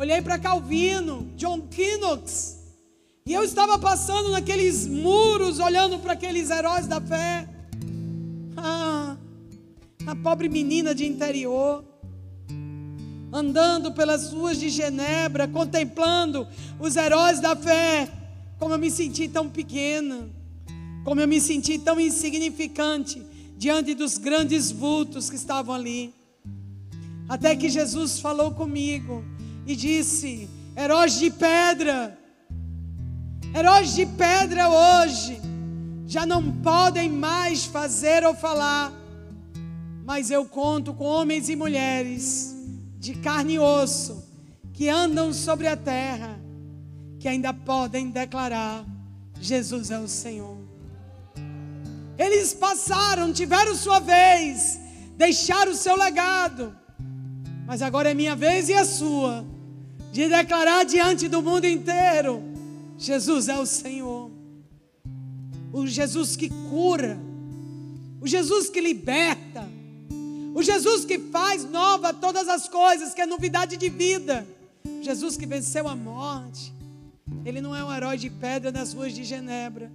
olhei 0.00 0.22
para 0.22 0.38
Calvino, 0.38 1.30
John 1.36 1.68
Knox, 2.00 2.58
e 3.26 3.34
eu 3.34 3.44
estava 3.44 3.78
passando 3.78 4.30
naqueles 4.30 4.86
muros, 4.86 5.58
olhando 5.58 5.98
para 5.98 6.14
aqueles 6.14 6.48
heróis 6.48 6.86
da 6.86 7.02
fé. 7.02 7.46
Ah, 8.56 9.14
a 10.06 10.16
pobre 10.16 10.48
menina 10.48 10.94
de 10.94 11.04
interior 11.04 11.84
andando 13.30 13.92
pelas 13.92 14.32
ruas 14.32 14.58
de 14.58 14.70
Genebra, 14.70 15.46
contemplando 15.46 16.48
os 16.80 16.96
heróis 16.96 17.38
da 17.38 17.54
fé, 17.54 18.10
como 18.58 18.72
eu 18.72 18.78
me 18.78 18.90
senti 18.90 19.28
tão 19.28 19.50
pequena, 19.50 20.30
como 21.04 21.20
eu 21.20 21.28
me 21.28 21.42
senti 21.42 21.78
tão 21.78 22.00
insignificante 22.00 23.22
diante 23.58 23.94
dos 23.94 24.16
grandes 24.16 24.72
vultos 24.72 25.28
que 25.28 25.36
estavam 25.36 25.74
ali. 25.74 26.14
Até 27.28 27.54
que 27.54 27.68
Jesus 27.68 28.18
falou 28.18 28.50
comigo 28.50 29.22
e 29.70 29.76
disse: 29.76 30.48
Heróis 30.76 31.18
de 31.18 31.30
pedra, 31.30 32.18
heróis 33.54 33.94
de 33.94 34.04
pedra 34.06 34.68
hoje 34.68 35.40
já 36.06 36.26
não 36.26 36.50
podem 36.61 37.09
mais 37.09 37.64
fazer 37.64 38.24
ou 38.24 38.35
falar, 38.35 38.92
mas 40.04 40.28
eu 40.28 40.44
conto 40.44 40.92
com 40.92 41.04
homens 41.04 41.48
e 41.48 41.54
mulheres 41.54 42.52
de 42.98 43.14
carne 43.14 43.54
e 43.54 43.59
osso, 43.61 44.28
que 44.72 44.88
andam 44.88 45.33
sobre 45.33 45.68
a 45.68 45.76
terra, 45.76 46.40
que 47.20 47.28
ainda 47.28 47.54
podem 47.54 48.11
declarar: 48.11 48.85
Jesus 49.40 49.92
é 49.92 50.00
o 50.00 50.09
Senhor. 50.09 50.59
Eles 52.18 52.52
passaram, 52.52 53.33
tiveram 53.33 53.74
sua 53.76 54.00
vez, 54.00 54.80
deixaram 55.16 55.70
o 55.70 55.76
seu 55.76 55.96
legado, 55.96 56.76
mas 57.66 57.83
agora 57.83 58.11
é 58.11 58.14
minha 58.14 58.35
vez 58.35 58.68
e 58.68 58.74
a 58.74 58.85
sua, 58.85 59.44
de 60.11 60.29
declarar 60.29 60.85
diante 60.85 61.29
do 61.29 61.42
mundo 61.42 61.66
inteiro: 61.66 62.42
Jesus 62.99 63.49
é 63.49 63.59
o 63.59 63.66
Senhor. 63.66 64.31
O 65.73 65.87
Jesus 65.87 66.37
que 66.37 66.49
cura, 66.68 67.18
o 68.20 68.27
Jesus 68.27 68.68
que 68.68 68.81
liberta, 68.81 69.68
o 70.55 70.62
Jesus 70.62 71.05
que 71.05 71.18
faz 71.18 71.64
nova 71.64 72.12
todas 72.12 72.49
as 72.49 72.68
coisas, 72.68 73.14
que 73.14 73.20
é 73.20 73.27
novidade 73.27 73.77
de 73.77 73.88
vida. 73.88 74.46
Jesus 75.01 75.37
que 75.37 75.46
venceu 75.46 75.87
a 75.87 75.94
morte. 75.94 76.75
Ele 77.44 77.61
não 77.61 77.75
é 77.75 77.85
um 77.85 77.92
herói 77.92 78.18
de 78.18 78.29
pedra 78.29 78.73
nas 78.73 78.92
ruas 78.92 79.14
de 79.14 79.25
Genebra. 79.25 79.90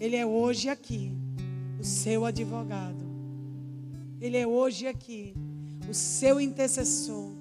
Ele 0.00 0.16
é 0.16 0.24
hoje 0.24 0.68
aqui, 0.68 1.10
o 1.80 1.84
seu 1.84 2.24
advogado. 2.24 3.04
Ele 4.20 4.36
é 4.36 4.46
hoje 4.46 4.86
aqui, 4.86 5.34
o 5.88 5.94
seu 5.94 6.40
intercessor. 6.40 7.35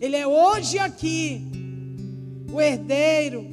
Ele 0.00 0.16
é 0.16 0.26
hoje 0.26 0.78
aqui, 0.78 1.40
o 2.52 2.60
herdeiro 2.60 3.46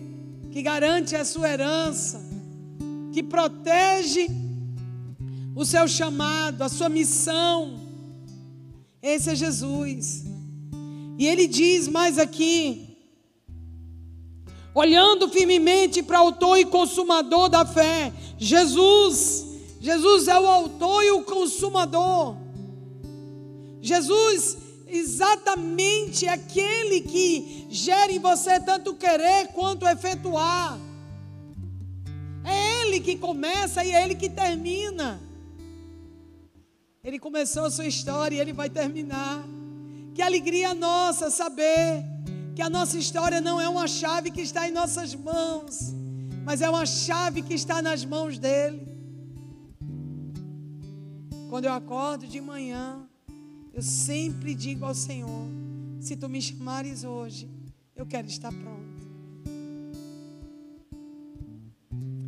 que 0.52 0.62
garante 0.62 1.16
a 1.16 1.24
sua 1.24 1.50
herança, 1.50 2.22
que 3.14 3.24
protege 3.24 4.28
o 5.56 5.66
seu 5.66 5.88
chamado, 5.88 6.62
a 6.62 6.70
sua 6.70 6.90
missão 6.90 7.82
esse 9.02 9.32
é 9.32 9.36
Jesus. 9.36 10.24
E 11.18 11.28
ele 11.28 11.48
diz 11.48 11.88
mais 11.88 12.20
aqui: 12.20 12.96
olhando 14.76 15.28
firmemente 15.30 16.04
para 16.04 16.22
o 16.22 16.26
autor 16.28 16.58
e 16.58 16.66
consumador 16.66 17.50
da 17.50 17.66
fé, 17.66 18.14
Jesus. 18.38 19.50
Jesus 19.80 20.28
é 20.28 20.40
o 20.40 20.46
autor 20.46 21.04
e 21.04 21.12
o 21.12 21.24
consumador. 21.24 22.36
Jesus 23.82 24.56
exatamente 24.92 26.28
aquele 26.28 27.02
que 27.02 27.68
gera 27.70 28.12
em 28.12 28.20
você 28.20 28.60
tanto 28.60 28.94
querer 28.96 29.48
quanto 29.54 29.88
efetuar. 29.88 30.78
Ele 32.44 33.00
que 33.00 33.16
começa 33.18 33.84
e 33.84 33.92
é 33.92 34.04
Ele 34.04 34.16
que 34.16 34.30
termina. 34.30 35.22
Ele 37.04 37.18
começou 37.18 37.66
a 37.66 37.72
sua 37.72 37.86
história 37.86 38.36
e 38.36 38.40
Ele 38.40 38.54
vai 38.54 38.70
terminar. 38.70 39.44
Que 40.14 40.22
alegria 40.22 40.74
nossa 40.74 41.32
saber 41.32 42.04
que 42.54 42.62
a 42.62 42.70
nossa 42.70 42.98
história 42.98 43.40
não 43.40 43.62
é 43.62 43.70
uma 43.70 43.88
chave 43.88 44.30
que 44.30 44.42
está 44.42 44.68
em 44.68 44.72
nossas 44.72 45.16
mãos, 45.16 45.94
mas 46.44 46.62
é 46.62 46.70
uma 46.70 46.86
chave 46.86 47.42
que 47.42 47.54
está 47.54 47.82
nas 47.82 48.04
mãos 48.04 48.38
dele. 48.38 48.88
Quando 51.50 51.66
eu 51.66 51.74
acordo 51.74 52.28
de 52.28 52.42
manhã, 52.42 53.08
eu 53.74 53.82
sempre 53.82 54.54
digo 54.54 54.86
ao 54.86 54.94
Senhor: 54.94 55.48
se 56.00 56.16
tu 56.16 56.28
me 56.28 56.42
chamares 56.42 57.04
hoje, 57.04 57.50
eu 57.96 58.06
quero 58.06 58.28
estar 58.28 58.52
pronto. 58.52 59.02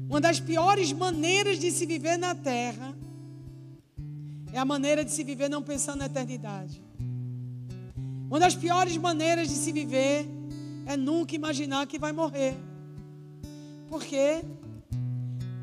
Uma 0.10 0.22
das 0.22 0.40
piores 0.40 0.92
maneiras 0.94 1.58
de 1.60 1.72
se 1.72 1.86
viver 1.86 2.18
na 2.18 2.36
terra 2.36 2.96
é 4.52 4.60
a 4.60 4.66
maneira 4.66 5.04
de 5.04 5.12
se 5.12 5.24
viver 5.24 5.50
não 5.50 5.64
pensando 5.64 6.00
na 6.00 6.06
eternidade. 6.06 6.82
Uma 8.30 8.40
das 8.40 8.56
piores 8.56 8.96
maneiras 8.98 9.48
de 9.48 9.56
se 9.56 9.72
viver 9.72 10.28
é 10.86 10.96
nunca 10.96 11.36
imaginar 11.36 11.88
que 11.88 11.98
vai 11.98 12.12
morrer. 12.12 12.56
Por 13.90 14.04
quê? 14.04 14.44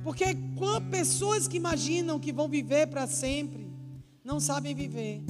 Porque 0.03 0.25
pessoas 0.91 1.47
que 1.47 1.57
imaginam 1.57 2.19
que 2.19 2.33
vão 2.33 2.49
viver 2.49 2.89
para 2.89 3.07
sempre, 3.07 3.67
não 4.25 4.41
sabem 4.41 4.75
viver. 4.75 5.23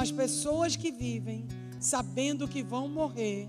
Mas 0.00 0.10
pessoas 0.10 0.76
que 0.76 0.90
vivem 0.90 1.46
sabendo 1.78 2.48
que 2.48 2.62
vão 2.62 2.88
morrer, 2.88 3.46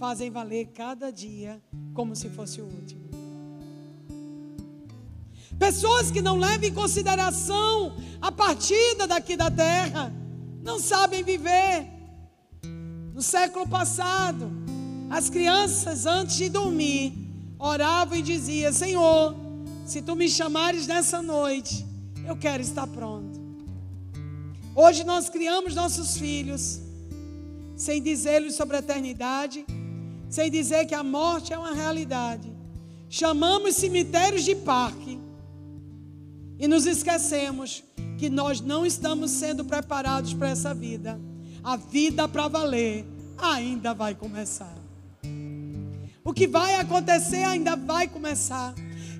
fazem 0.00 0.28
valer 0.28 0.66
cada 0.74 1.12
dia 1.12 1.62
como 1.94 2.16
se 2.16 2.28
fosse 2.28 2.60
o 2.60 2.64
último. 2.64 3.08
Pessoas 5.56 6.10
que 6.10 6.20
não 6.20 6.36
levam 6.36 6.66
em 6.66 6.74
consideração 6.74 7.94
a 8.20 8.32
partida 8.32 9.06
daqui 9.06 9.36
da 9.36 9.48
terra, 9.48 10.12
não 10.60 10.80
sabem 10.80 11.22
viver. 11.22 11.86
No 13.14 13.22
século 13.22 13.68
passado, 13.68 14.50
as 15.08 15.30
crianças, 15.30 16.04
antes 16.04 16.34
de 16.34 16.48
dormir, 16.48 17.12
oravam 17.60 18.18
e 18.18 18.22
diziam: 18.22 18.72
Senhor, 18.72 19.36
se 19.86 20.02
tu 20.02 20.16
me 20.16 20.28
chamares 20.28 20.88
nessa 20.88 21.22
noite, 21.22 21.86
eu 22.26 22.36
quero 22.36 22.60
estar 22.60 22.88
pronto. 22.88 23.39
Hoje 24.74 25.04
nós 25.04 25.28
criamos 25.28 25.74
nossos 25.74 26.16
filhos 26.16 26.80
sem 27.76 28.02
dizer-lhes 28.02 28.54
sobre 28.54 28.76
a 28.76 28.80
eternidade, 28.80 29.64
sem 30.28 30.50
dizer 30.50 30.86
que 30.86 30.94
a 30.94 31.02
morte 31.02 31.52
é 31.52 31.58
uma 31.58 31.74
realidade. 31.74 32.52
Chamamos 33.08 33.76
cemitérios 33.76 34.44
de 34.44 34.54
parque 34.54 35.18
e 36.58 36.68
nos 36.68 36.86
esquecemos 36.86 37.82
que 38.18 38.28
nós 38.28 38.60
não 38.60 38.84
estamos 38.84 39.30
sendo 39.30 39.64
preparados 39.64 40.34
para 40.34 40.50
essa 40.50 40.74
vida 40.74 41.18
a 41.62 41.76
vida 41.76 42.26
para 42.26 42.48
valer 42.48 43.04
ainda 43.38 43.94
vai 43.94 44.14
começar. 44.14 44.74
O 46.24 46.32
que 46.32 46.46
vai 46.46 46.74
acontecer 46.76 47.42
ainda 47.42 47.76
vai 47.76 48.08
começar. 48.08 48.74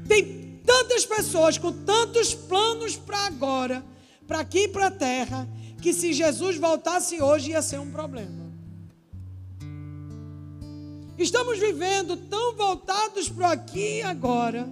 Tem 0.07 0.61
tantas 0.65 1.05
pessoas 1.05 1.59
com 1.59 1.73
tantos 1.73 2.35
planos 2.35 2.97
para 2.97 3.27
agora, 3.27 3.85
para 4.31 4.39
aqui 4.39 4.61
e 4.61 4.69
para 4.69 4.87
a 4.87 4.91
terra, 4.93 5.49
que 5.83 5.93
se 5.93 6.13
Jesus 6.13 6.57
voltasse 6.57 7.21
hoje 7.21 7.51
ia 7.51 7.61
ser 7.61 7.81
um 7.81 7.91
problema. 7.91 8.49
Estamos 11.19 11.59
vivendo 11.59 12.17
tão 12.17 12.55
voltados 12.55 13.29
para 13.29 13.51
aqui 13.51 13.99
e 13.99 14.03
agora, 14.03 14.69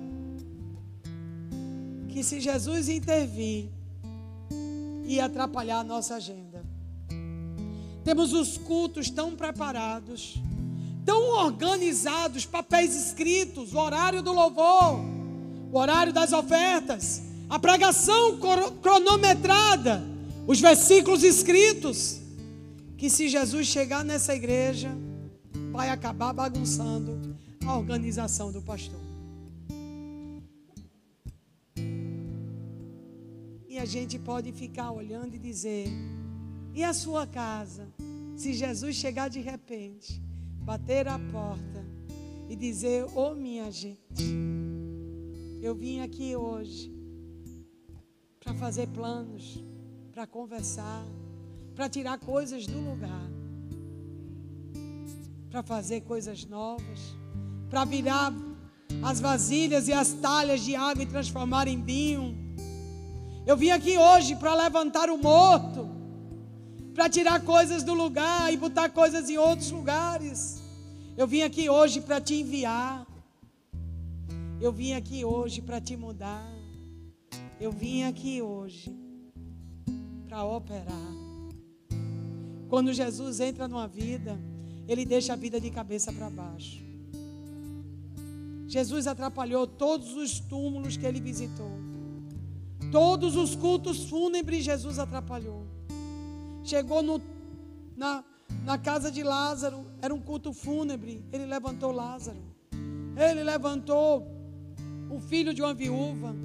que 2.09 2.23
se 2.23 2.38
Jesus 2.38 2.88
intervir, 2.88 3.68
ia 5.05 5.25
atrapalhar 5.25 5.81
a 5.81 5.85
nossa 5.85 6.14
agenda. 6.14 6.64
Temos 8.05 8.33
os 8.33 8.59
cultos 8.59 9.11
tão 9.11 9.35
preparados, 9.35 10.40
tão 11.05 11.31
organizados, 11.31 12.47
papéis 12.47 12.94
escritos, 12.94 13.75
o 13.75 13.79
horário 13.79 14.23
do 14.23 14.33
louvor, 14.33 15.01
o 15.73 15.77
horário 15.77 16.12
das 16.12 16.33
ofertas, 16.33 17.27
a 17.49 17.59
pregação 17.59 18.39
cronometrada, 18.83 20.03
os 20.47 20.61
versículos 20.61 21.23
escritos, 21.23 22.21
que 22.97 23.09
se 23.09 23.29
Jesus 23.29 23.67
chegar 23.67 24.05
nessa 24.05 24.35
igreja, 24.35 24.91
vai 25.73 25.89
acabar 25.89 26.33
bagunçando 26.33 27.37
a 27.65 27.77
organização 27.77 28.53
do 28.53 28.61
pastor. 28.61 29.01
E 33.67 33.79
a 33.79 33.85
gente 33.85 34.19
pode 34.19 34.53
ficar 34.53 34.91
olhando 34.91 35.35
e 35.35 35.39
dizer: 35.39 35.89
e 36.75 36.85
a 36.85 36.93
sua 36.93 37.27
casa? 37.27 37.89
Se 38.37 38.53
Jesus 38.53 38.95
chegar 38.95 39.29
de 39.29 39.41
repente, 39.41 40.21
bater 40.61 41.09
a 41.09 41.19
porta 41.19 41.85
e 42.49 42.57
dizer: 42.57 43.05
Ô 43.05 43.31
oh, 43.31 43.35
minha 43.35 43.71
gente, 43.71 44.25
eu 45.63 45.75
vim 45.75 46.01
aqui 46.01 46.37
hoje 46.37 46.98
para 48.49 48.57
fazer 48.57 48.87
planos, 48.89 49.63
para 50.11 50.27
conversar, 50.27 51.05
para 51.75 51.87
tirar 51.87 52.19
coisas 52.19 52.67
do 52.67 52.79
lugar, 52.81 53.29
para 55.51 55.63
fazer 55.63 56.01
coisas 56.01 56.47
novas, 56.47 57.15
para 57.69 57.85
virar 57.85 58.33
as 59.03 59.21
vasilhas 59.21 59.87
e 59.87 59.93
as 59.93 60.15
talhas 60.15 60.63
de 60.63 60.75
água 60.75 61.03
e 61.03 61.07
transformar 61.07 61.69
em 61.69 61.83
vinho. 61.83 62.35
Eu 63.47 63.55
vim 63.55 63.69
aqui 63.69 63.99
hoje 63.99 64.35
para 64.35 64.55
levantar 64.55 65.11
o 65.11 65.19
morto 65.19 65.87
para 66.95 67.09
tirar 67.09 67.43
coisas 67.43 67.83
do 67.83 67.93
lugar 67.93 68.53
e 68.53 68.57
botar 68.57 68.89
coisas 68.89 69.29
em 69.29 69.37
outros 69.37 69.71
lugares. 69.71 70.63
Eu 71.19 71.27
vim 71.27 71.43
aqui 71.43 71.69
hoje 71.69 72.01
para 72.01 72.19
te 72.19 72.35
enviar. 72.37 73.07
Eu 74.59 74.73
vim 74.73 74.95
aqui 74.95 75.23
hoje 75.23 75.61
para 75.61 75.81
te 75.81 75.97
mudar. 75.99 76.58
Eu 77.61 77.73
vim 77.73 78.05
aqui 78.05 78.40
hoje 78.40 78.94
para 80.29 80.44
operar. 80.44 81.12
Quando 82.68 82.92
Jesus 82.92 83.40
entra 83.40 83.66
numa 83.66 83.88
vida, 83.88 84.38
ele 84.87 85.05
deixa 85.05 85.33
a 85.33 85.37
vida 85.37 85.61
de 85.61 85.71
cabeça 85.71 86.12
para 86.12 86.31
baixo. 86.31 86.81
Jesus 88.68 89.07
atrapalhou 89.07 89.66
todos 89.66 90.14
os 90.14 90.38
túmulos 90.38 90.97
que 90.97 91.05
ele 91.05 91.21
visitou. 91.21 91.71
Todos 92.92 93.35
os 93.35 93.57
cultos 93.57 94.05
fúnebres 94.05 94.64
Jesus 94.64 94.99
atrapalhou. 94.99 95.66
Chegou 96.62 97.03
no, 97.03 97.21
na, 97.97 98.23
na 98.64 98.79
casa 98.79 99.11
de 99.11 99.23
Lázaro, 99.23 99.85
era 100.01 100.14
um 100.14 100.21
culto 100.21 100.53
fúnebre. 100.53 101.25
Ele 101.33 101.47
levantou 101.47 101.90
Lázaro. 101.90 102.38
Ele 103.16 103.42
levantou 103.42 104.27
o 105.11 105.18
filho 105.18 105.53
de 105.53 105.62
uma 105.62 105.75
viúva. 105.75 106.37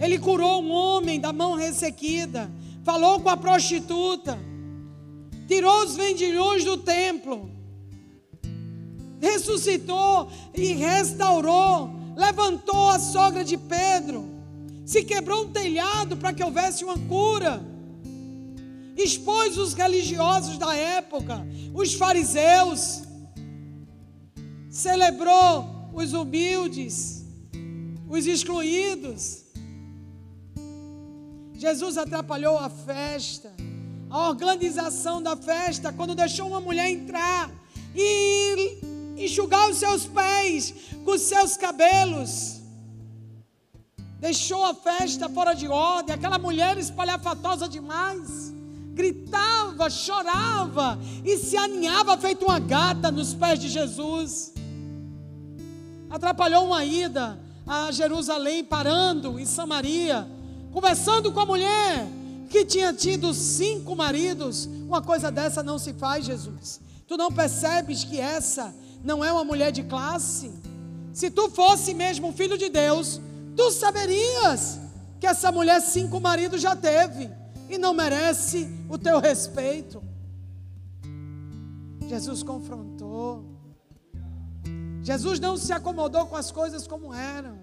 Ele 0.00 0.18
curou 0.18 0.62
um 0.62 0.70
homem 0.70 1.20
da 1.20 1.32
mão 1.32 1.54
ressequida. 1.54 2.50
Falou 2.84 3.20
com 3.20 3.28
a 3.28 3.36
prostituta. 3.36 4.38
Tirou 5.46 5.84
os 5.84 5.96
vendilhões 5.96 6.64
do 6.64 6.76
templo. 6.76 7.50
Ressuscitou 9.20 10.30
e 10.54 10.72
restaurou. 10.72 11.90
Levantou 12.16 12.90
a 12.90 12.98
sogra 12.98 13.44
de 13.44 13.56
Pedro. 13.56 14.24
Se 14.84 15.04
quebrou 15.04 15.44
um 15.44 15.52
telhado 15.52 16.16
para 16.16 16.32
que 16.32 16.42
houvesse 16.42 16.84
uma 16.84 16.98
cura 16.98 17.62
expôs 18.98 19.56
os 19.56 19.74
religiosos 19.74 20.58
da 20.58 20.74
época, 20.74 21.46
os 21.72 21.94
fariseus, 21.94 23.02
celebrou 24.68 25.90
os 25.94 26.12
humildes, 26.12 27.24
os 28.08 28.26
excluídos. 28.26 29.44
Jesus 31.58 31.98
atrapalhou 31.98 32.56
a 32.56 32.70
festa, 32.70 33.52
a 34.08 34.28
organização 34.28 35.20
da 35.20 35.36
festa, 35.36 35.92
quando 35.92 36.14
deixou 36.14 36.46
uma 36.46 36.60
mulher 36.60 36.88
entrar 36.88 37.50
e 37.96 38.78
enxugar 39.16 39.68
os 39.68 39.78
seus 39.78 40.06
pés 40.06 40.72
com 41.04 41.10
os 41.10 41.22
seus 41.22 41.56
cabelos. 41.56 42.60
Deixou 44.20 44.64
a 44.64 44.72
festa 44.72 45.28
fora 45.28 45.52
de 45.52 45.66
ordem, 45.66 46.14
aquela 46.14 46.38
mulher 46.38 46.78
espalhafatosa 46.78 47.68
demais 47.68 48.56
gritava, 48.98 49.88
chorava 49.88 50.98
e 51.24 51.36
se 51.38 51.56
aninhava 51.56 52.18
feito 52.18 52.44
uma 52.44 52.58
gata 52.58 53.12
nos 53.12 53.32
pés 53.32 53.60
de 53.60 53.68
Jesus. 53.68 54.52
Atrapalhou 56.10 56.66
uma 56.66 56.84
ida 56.84 57.38
a 57.64 57.92
Jerusalém, 57.92 58.64
parando 58.64 59.38
em 59.38 59.44
Samaria, 59.44 60.26
conversando 60.78 61.32
com 61.32 61.40
a 61.40 61.46
mulher 61.46 62.06
que 62.48 62.64
tinha 62.64 62.92
tido 62.92 63.34
cinco 63.34 63.96
maridos. 63.96 64.66
Uma 64.86 65.02
coisa 65.02 65.28
dessa 65.28 65.60
não 65.60 65.76
se 65.76 65.92
faz, 65.92 66.24
Jesus. 66.24 66.80
Tu 67.06 67.16
não 67.16 67.32
percebes 67.32 68.04
que 68.04 68.20
essa 68.20 68.72
não 69.02 69.24
é 69.24 69.32
uma 69.32 69.42
mulher 69.42 69.72
de 69.72 69.82
classe? 69.82 70.52
Se 71.12 71.30
tu 71.30 71.50
fosse 71.50 71.94
mesmo 71.94 72.32
filho 72.32 72.56
de 72.56 72.68
Deus, 72.68 73.20
Tu 73.58 73.72
saberias 73.72 74.78
que 75.18 75.26
essa 75.26 75.50
mulher 75.50 75.80
cinco 75.80 76.20
maridos 76.20 76.60
já 76.60 76.76
teve 76.76 77.28
e 77.68 77.76
não 77.76 77.92
merece 77.92 78.68
o 78.88 78.96
teu 78.96 79.18
respeito. 79.18 80.00
Jesus 82.08 82.44
confrontou. 82.44 83.44
Jesus 85.02 85.40
não 85.40 85.56
se 85.56 85.72
acomodou 85.72 86.26
com 86.26 86.36
as 86.36 86.52
coisas 86.52 86.86
como 86.86 87.12
eram. 87.12 87.57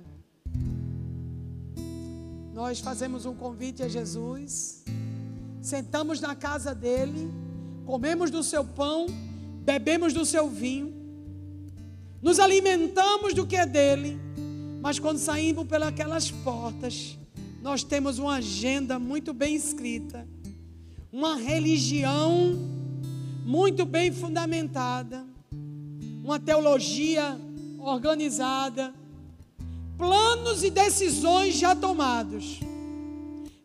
Nós 2.55 2.79
fazemos 2.79 3.25
um 3.25 3.35
convite 3.35 3.83
a 3.83 3.89
Jesus, 3.89 4.81
sentamos 5.61 6.21
na 6.21 6.33
casa 6.33 6.73
dele, 6.73 7.29
comemos 7.85 8.31
do 8.31 8.41
seu 8.41 8.63
pão, 8.63 9.07
bebemos 9.65 10.13
do 10.13 10.25
seu 10.25 10.49
vinho, 10.49 10.93
nos 12.21 12.39
alimentamos 12.39 13.33
do 13.33 13.45
que 13.45 13.57
é 13.57 13.65
dele, 13.65 14.17
mas 14.81 14.97
quando 14.97 15.17
saímos 15.17 15.67
pelas 15.67 16.31
portas, 16.31 17.17
nós 17.61 17.83
temos 17.83 18.19
uma 18.19 18.35
agenda 18.35 18.97
muito 18.97 19.33
bem 19.33 19.53
escrita, 19.53 20.25
uma 21.11 21.35
religião 21.35 22.53
muito 23.43 23.85
bem 23.85 24.13
fundamentada, 24.13 25.25
uma 26.23 26.39
teologia 26.39 27.37
organizada, 27.79 28.93
planos 29.97 30.63
e 30.63 30.69
decisões 30.69 31.55
já 31.55 31.75
tomados 31.75 32.59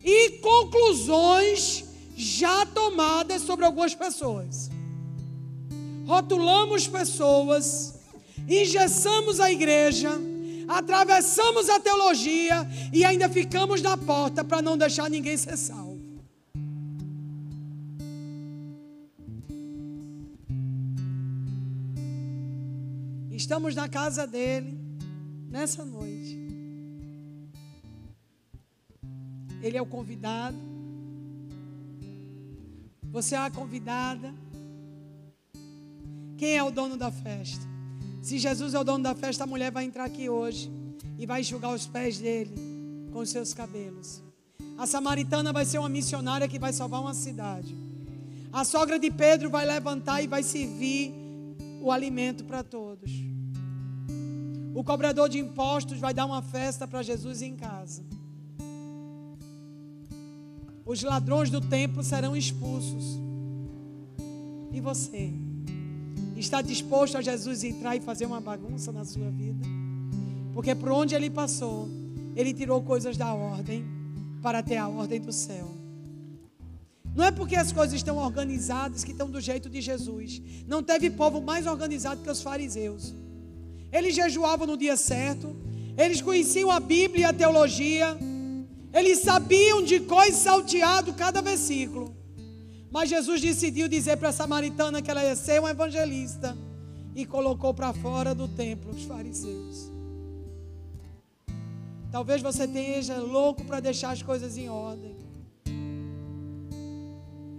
e 0.03 0.39
conclusões 0.39 1.85
já 2.15 2.65
tomadas 2.65 3.41
sobre 3.43 3.65
algumas 3.65 3.95
pessoas. 3.95 4.69
Rotulamos 6.05 6.87
pessoas, 6.87 7.99
engessamos 8.47 9.39
a 9.39 9.51
igreja, 9.51 10.11
atravessamos 10.67 11.69
a 11.69 11.79
teologia 11.79 12.67
e 12.91 13.03
ainda 13.05 13.29
ficamos 13.29 13.81
na 13.81 13.95
porta 13.95 14.43
para 14.43 14.61
não 14.61 14.77
deixar 14.77 15.09
ninguém 15.09 15.37
ser 15.37 15.57
salvo. 15.57 15.91
Estamos 23.31 23.73
na 23.75 23.89
casa 23.89 24.27
dele 24.27 24.90
nessa 25.51 25.83
noite. 25.83 26.39
Ele 29.61 29.77
é 29.77 29.81
o 29.81 29.85
convidado. 29.85 30.57
Você 33.11 33.35
é 33.35 33.37
a 33.37 33.51
convidada. 33.51 34.33
Quem 36.37 36.57
é 36.57 36.63
o 36.63 36.71
dono 36.71 36.97
da 36.97 37.11
festa? 37.11 37.63
Se 38.21 38.39
Jesus 38.39 38.73
é 38.73 38.79
o 38.79 38.83
dono 38.83 39.03
da 39.03 39.13
festa, 39.13 39.43
a 39.43 39.47
mulher 39.47 39.71
vai 39.71 39.83
entrar 39.83 40.05
aqui 40.05 40.29
hoje 40.29 40.71
e 41.19 41.25
vai 41.25 41.41
enxugar 41.41 41.73
os 41.73 41.85
pés 41.85 42.17
dele 42.17 42.55
com 43.11 43.19
os 43.19 43.29
seus 43.29 43.53
cabelos. 43.53 44.23
A 44.77 44.87
samaritana 44.87 45.51
vai 45.51 45.65
ser 45.65 45.77
uma 45.77 45.89
missionária 45.89 46.47
que 46.47 46.57
vai 46.57 46.71
salvar 46.71 47.01
uma 47.01 47.13
cidade. 47.13 47.75
A 48.51 48.63
sogra 48.63 48.97
de 48.97 49.11
Pedro 49.11 49.49
vai 49.49 49.65
levantar 49.65 50.23
e 50.23 50.27
vai 50.27 50.41
servir 50.41 51.13
o 51.81 51.91
alimento 51.91 52.43
para 52.45 52.63
todos. 52.63 53.11
O 54.73 54.83
cobrador 54.83 55.27
de 55.27 55.37
impostos 55.37 55.99
vai 55.99 56.13
dar 56.13 56.25
uma 56.25 56.41
festa 56.41 56.87
para 56.87 57.03
Jesus 57.03 57.41
em 57.41 57.55
casa. 57.55 58.03
Os 60.85 61.03
ladrões 61.03 61.49
do 61.49 61.61
templo 61.61 62.03
serão 62.03 62.35
expulsos. 62.35 63.19
E 64.71 64.79
você? 64.79 65.31
Está 66.35 66.61
disposto 66.61 67.17
a 67.17 67.21
Jesus 67.21 67.63
entrar 67.63 67.95
e 67.95 68.01
fazer 68.01 68.25
uma 68.25 68.41
bagunça 68.41 68.91
na 68.91 69.05
sua 69.05 69.29
vida? 69.29 69.65
Porque 70.53 70.73
por 70.73 70.89
onde 70.91 71.13
ele 71.13 71.29
passou, 71.29 71.87
ele 72.35 72.53
tirou 72.53 72.81
coisas 72.81 73.17
da 73.17 73.33
ordem 73.33 73.85
para 74.41 74.63
ter 74.63 74.77
a 74.77 74.87
ordem 74.87 75.19
do 75.19 75.31
céu. 75.31 75.69
Não 77.13 77.25
é 77.25 77.31
porque 77.31 77.55
as 77.55 77.71
coisas 77.71 77.95
estão 77.95 78.17
organizadas 78.17 79.03
que 79.03 79.11
estão 79.11 79.29
do 79.29 79.41
jeito 79.41 79.69
de 79.69 79.81
Jesus. 79.81 80.41
Não 80.65 80.81
teve 80.81 81.09
povo 81.09 81.41
mais 81.41 81.67
organizado 81.67 82.21
que 82.21 82.29
os 82.29 82.41
fariseus. 82.41 83.13
Eles 83.91 84.15
jejuavam 84.15 84.65
no 84.65 84.77
dia 84.77 84.95
certo, 84.95 85.55
eles 85.97 86.21
conheciam 86.21 86.71
a 86.71 86.79
Bíblia 86.79 87.23
e 87.23 87.25
a 87.25 87.33
teologia, 87.33 88.17
eles 88.93 89.19
sabiam 89.19 89.83
de 89.83 89.99
coisa 89.99 90.37
salteado 90.37 91.13
cada 91.13 91.41
versículo. 91.41 92.15
Mas 92.89 93.09
Jesus 93.09 93.41
decidiu 93.41 93.87
dizer 93.87 94.17
para 94.17 94.29
a 94.29 94.33
samaritana 94.33 95.01
que 95.01 95.09
ela 95.09 95.23
ia 95.23 95.35
ser 95.35 95.59
uma 95.59 95.71
evangelista 95.71 96.57
e 97.15 97.25
colocou 97.25 97.73
para 97.73 97.93
fora 97.93 98.35
do 98.35 98.47
templo 98.47 98.91
os 98.91 99.03
fariseus. 99.03 99.89
Talvez 102.11 102.41
você 102.41 102.65
esteja 102.65 103.17
louco 103.17 103.63
para 103.63 103.79
deixar 103.79 104.11
as 104.11 104.21
coisas 104.21 104.57
em 104.57 104.67
ordem, 104.67 105.15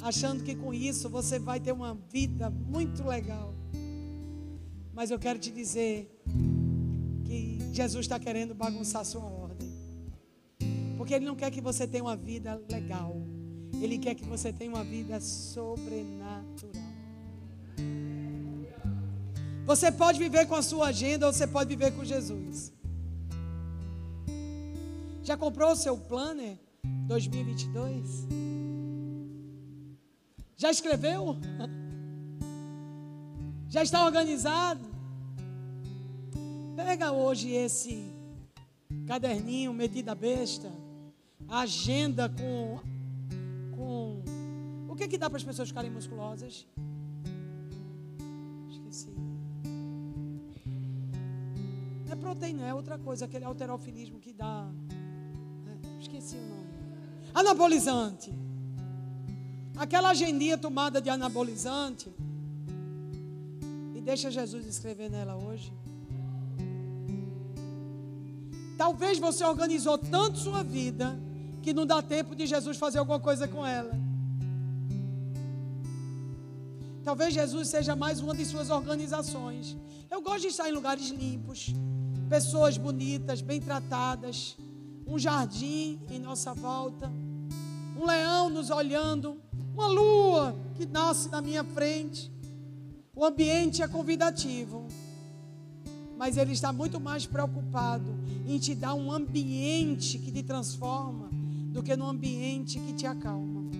achando 0.02 0.44
que 0.44 0.54
com 0.54 0.74
isso 0.74 1.08
você 1.08 1.38
vai 1.38 1.58
ter 1.58 1.72
uma 1.72 1.94
vida 2.10 2.50
muito 2.50 3.02
legal. 3.02 3.54
Mas 4.92 5.10
eu 5.10 5.18
quero 5.18 5.38
te 5.38 5.50
dizer 5.50 6.10
que 7.24 7.58
Jesus 7.72 8.04
está 8.04 8.18
querendo 8.18 8.54
bagunçar 8.54 9.04
sua 9.04 9.24
ordem, 9.24 9.72
porque 10.96 11.14
Ele 11.14 11.24
não 11.24 11.34
quer 11.34 11.50
que 11.50 11.60
você 11.60 11.86
tenha 11.86 12.04
uma 12.04 12.16
vida 12.16 12.62
legal. 12.70 13.16
Ele 13.80 13.98
quer 13.98 14.14
que 14.14 14.24
você 14.24 14.52
tenha 14.52 14.70
uma 14.70 14.84
vida 14.84 15.18
sobrenatural. 15.20 16.92
Você 19.64 19.90
pode 19.90 20.18
viver 20.18 20.46
com 20.46 20.54
a 20.54 20.62
sua 20.62 20.88
agenda 20.88 21.26
ou 21.26 21.32
você 21.32 21.46
pode 21.46 21.68
viver 21.70 21.92
com 21.92 22.04
Jesus. 22.04 22.72
Já 25.22 25.36
comprou 25.36 25.72
o 25.72 25.76
seu 25.76 25.96
planner 25.96 26.58
2022? 27.06 28.26
Já 30.56 30.70
escreveu? 30.70 31.36
Já 33.72 33.82
está 33.82 34.04
organizado? 34.04 34.84
Pega 36.76 37.10
hoje 37.10 37.52
esse 37.52 38.04
caderninho, 39.06 39.72
medida 39.72 40.14
besta, 40.14 40.70
agenda 41.48 42.28
com 42.28 42.78
com. 43.74 44.22
O 44.90 44.94
que, 44.94 45.08
que 45.08 45.16
dá 45.16 45.30
para 45.30 45.38
as 45.38 45.42
pessoas 45.42 45.68
ficarem 45.68 45.90
musculosas? 45.90 46.66
Esqueci. 48.68 49.08
É 52.10 52.14
proteína, 52.14 52.66
é 52.66 52.74
outra 52.74 52.98
coisa, 52.98 53.24
aquele 53.24 53.46
alterofilismo 53.46 54.20
que 54.20 54.34
dá. 54.34 54.70
É, 55.66 55.98
esqueci 55.98 56.36
o 56.36 56.46
nome. 56.46 56.68
Anabolizante. 57.32 58.30
Aquela 59.78 60.10
agendinha 60.10 60.58
tomada 60.58 61.00
de 61.00 61.08
anabolizante. 61.08 62.12
Deixa 64.04 64.30
Jesus 64.30 64.66
escrever 64.66 65.08
nela 65.10 65.36
hoje. 65.36 65.72
Talvez 68.76 69.18
você 69.18 69.44
organizou 69.44 69.96
tanto 69.96 70.38
sua 70.38 70.62
vida 70.64 71.18
que 71.62 71.72
não 71.72 71.86
dá 71.86 72.02
tempo 72.02 72.34
de 72.34 72.46
Jesus 72.46 72.76
fazer 72.76 72.98
alguma 72.98 73.20
coisa 73.20 73.46
com 73.46 73.64
ela. 73.64 73.92
Talvez 77.04 77.32
Jesus 77.34 77.68
seja 77.68 77.94
mais 77.94 78.20
uma 78.20 78.34
de 78.34 78.44
suas 78.44 78.70
organizações. 78.70 79.76
Eu 80.10 80.20
gosto 80.20 80.42
de 80.42 80.48
estar 80.48 80.68
em 80.68 80.72
lugares 80.72 81.08
limpos, 81.08 81.72
pessoas 82.28 82.76
bonitas, 82.76 83.40
bem 83.40 83.60
tratadas, 83.60 84.56
um 85.06 85.18
jardim 85.18 86.00
em 86.10 86.18
nossa 86.18 86.52
volta, 86.52 87.10
um 87.96 88.04
leão 88.04 88.50
nos 88.50 88.70
olhando, 88.70 89.40
uma 89.74 89.86
lua 89.86 90.56
que 90.74 90.86
nasce 90.86 91.28
na 91.28 91.40
minha 91.40 91.62
frente. 91.62 92.32
O 93.14 93.26
ambiente 93.26 93.82
é 93.82 93.88
convidativo, 93.88 94.86
mas 96.16 96.38
ele 96.38 96.52
está 96.52 96.72
muito 96.72 96.98
mais 96.98 97.26
preocupado 97.26 98.18
em 98.46 98.58
te 98.58 98.74
dar 98.74 98.94
um 98.94 99.12
ambiente 99.12 100.18
que 100.18 100.32
te 100.32 100.42
transforma 100.42 101.28
do 101.70 101.82
que 101.82 101.94
no 101.94 102.08
ambiente 102.08 102.80
que 102.80 102.94
te 102.94 103.06
acalma. 103.06 103.70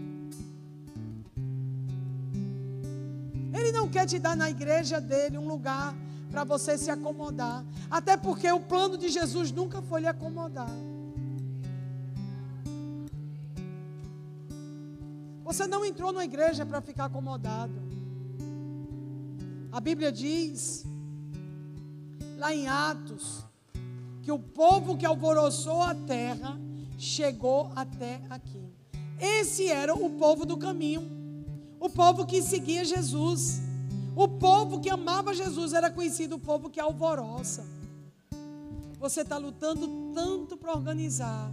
Ele 3.54 3.72
não 3.72 3.88
quer 3.88 4.06
te 4.06 4.18
dar 4.18 4.36
na 4.36 4.50
igreja 4.50 5.00
dele 5.00 5.38
um 5.38 5.48
lugar 5.48 5.94
para 6.30 6.44
você 6.44 6.76
se 6.76 6.90
acomodar, 6.90 7.64
até 7.90 8.18
porque 8.18 8.50
o 8.52 8.60
plano 8.60 8.98
de 8.98 9.08
Jesus 9.08 9.50
nunca 9.50 9.80
foi 9.80 10.02
lhe 10.02 10.08
acomodar. 10.08 10.70
Você 15.42 15.66
não 15.66 15.84
entrou 15.86 16.12
na 16.12 16.24
igreja 16.24 16.66
para 16.66 16.82
ficar 16.82 17.06
acomodado. 17.06 18.01
A 19.72 19.80
Bíblia 19.80 20.12
diz, 20.12 20.84
lá 22.36 22.54
em 22.54 22.68
Atos, 22.68 23.42
que 24.22 24.30
o 24.30 24.38
povo 24.38 24.98
que 24.98 25.06
alvoroçou 25.06 25.80
a 25.80 25.94
terra 25.94 26.60
chegou 26.98 27.72
até 27.74 28.20
aqui. 28.28 28.62
Esse 29.18 29.68
era 29.68 29.94
o 29.94 30.10
povo 30.10 30.44
do 30.44 30.58
caminho, 30.58 31.02
o 31.80 31.88
povo 31.88 32.26
que 32.26 32.42
seguia 32.42 32.84
Jesus, 32.84 33.62
o 34.14 34.28
povo 34.28 34.78
que 34.78 34.90
amava 34.90 35.32
Jesus 35.32 35.72
era 35.72 35.90
conhecido 35.90 36.36
o 36.36 36.38
povo 36.38 36.68
que 36.68 36.78
alvoroça. 36.78 37.64
Você 39.00 39.22
está 39.22 39.38
lutando 39.38 40.12
tanto 40.12 40.54
para 40.54 40.72
organizar. 40.72 41.50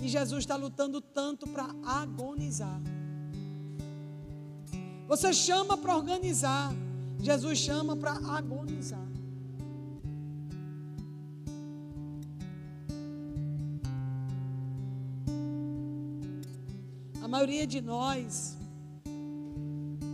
E 0.00 0.08
Jesus 0.08 0.40
está 0.40 0.56
lutando 0.56 1.00
tanto 1.00 1.46
para 1.46 1.68
agonizar. 1.84 2.80
Você 5.06 5.32
chama 5.32 5.76
para 5.76 5.96
organizar. 5.96 6.74
Jesus 7.26 7.58
chama 7.58 7.96
para 7.96 8.12
agonizar. 8.12 9.04
A 17.20 17.26
maioria 17.26 17.66
de 17.66 17.80
nós 17.80 18.56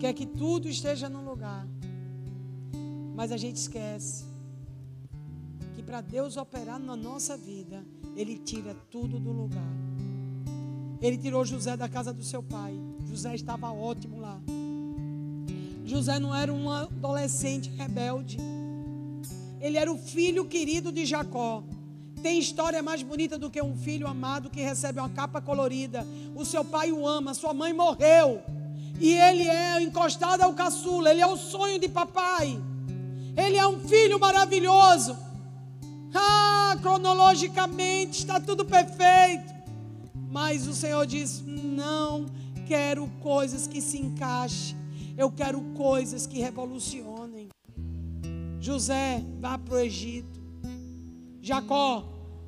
quer 0.00 0.14
que 0.14 0.24
tudo 0.24 0.70
esteja 0.70 1.10
no 1.10 1.22
lugar. 1.22 1.68
Mas 3.14 3.30
a 3.30 3.36
gente 3.36 3.56
esquece 3.56 4.24
que 5.74 5.82
para 5.82 6.00
Deus 6.00 6.38
operar 6.38 6.80
na 6.80 6.96
nossa 6.96 7.36
vida, 7.36 7.84
Ele 8.16 8.38
tira 8.38 8.74
tudo 8.90 9.20
do 9.20 9.32
lugar. 9.32 9.72
Ele 11.02 11.18
tirou 11.18 11.44
José 11.44 11.76
da 11.76 11.90
casa 11.90 12.10
do 12.10 12.24
seu 12.24 12.42
pai. 12.42 12.74
José 13.06 13.34
estava 13.34 13.70
ótimo 13.70 14.18
lá. 14.18 14.40
José 15.92 16.18
não 16.18 16.34
era 16.34 16.50
um 16.50 16.70
adolescente 16.70 17.70
rebelde. 17.76 18.38
Ele 19.60 19.76
era 19.76 19.92
o 19.92 19.98
filho 19.98 20.46
querido 20.46 20.90
de 20.90 21.04
Jacó. 21.04 21.62
Tem 22.22 22.38
história 22.38 22.82
mais 22.82 23.02
bonita 23.02 23.36
do 23.36 23.50
que 23.50 23.60
um 23.60 23.76
filho 23.76 24.06
amado 24.06 24.48
que 24.48 24.62
recebe 24.62 25.00
uma 25.00 25.10
capa 25.10 25.38
colorida. 25.42 26.06
O 26.34 26.46
seu 26.46 26.64
pai 26.64 26.90
o 26.92 27.06
ama, 27.06 27.34
sua 27.34 27.52
mãe 27.52 27.74
morreu. 27.74 28.42
E 28.98 29.12
ele 29.12 29.46
é 29.46 29.82
encostado 29.82 30.40
ao 30.40 30.54
caçula, 30.54 31.10
ele 31.10 31.20
é 31.20 31.26
o 31.26 31.36
sonho 31.36 31.78
de 31.78 31.90
papai. 31.90 32.58
Ele 33.36 33.58
é 33.58 33.66
um 33.66 33.78
filho 33.80 34.18
maravilhoso. 34.18 35.14
Ah, 36.14 36.74
cronologicamente 36.80 38.20
está 38.20 38.40
tudo 38.40 38.64
perfeito. 38.64 39.52
Mas 40.30 40.66
o 40.66 40.74
Senhor 40.74 41.06
diz: 41.06 41.44
não 41.46 42.24
quero 42.66 43.06
coisas 43.20 43.66
que 43.66 43.82
se 43.82 43.98
encaixem. 43.98 44.81
Eu 45.16 45.30
quero 45.30 45.60
coisas 45.74 46.26
que 46.26 46.38
revolucionem. 46.38 47.48
José, 48.60 49.22
vá 49.40 49.58
para 49.58 49.74
o 49.74 49.78
Egito. 49.78 50.40
Jacó, 51.40 52.04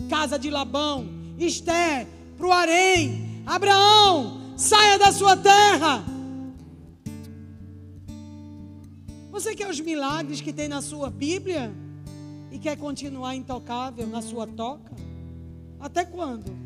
casa 0.08 0.38
de 0.38 0.50
Labão. 0.50 1.06
Esté, 1.38 2.06
para 2.36 2.46
o 2.46 2.52
Arém. 2.52 3.42
Abraão, 3.44 4.40
saia 4.56 4.98
da 4.98 5.12
sua 5.12 5.36
terra. 5.36 6.04
Você 9.30 9.54
quer 9.54 9.68
os 9.68 9.80
milagres 9.80 10.40
que 10.40 10.52
tem 10.52 10.68
na 10.68 10.80
sua 10.80 11.10
Bíblia? 11.10 11.74
E 12.50 12.58
quer 12.58 12.76
continuar 12.76 13.34
intocável 13.34 14.06
na 14.06 14.22
sua 14.22 14.46
toca? 14.46 14.94
Até 15.80 16.04
quando? 16.04 16.56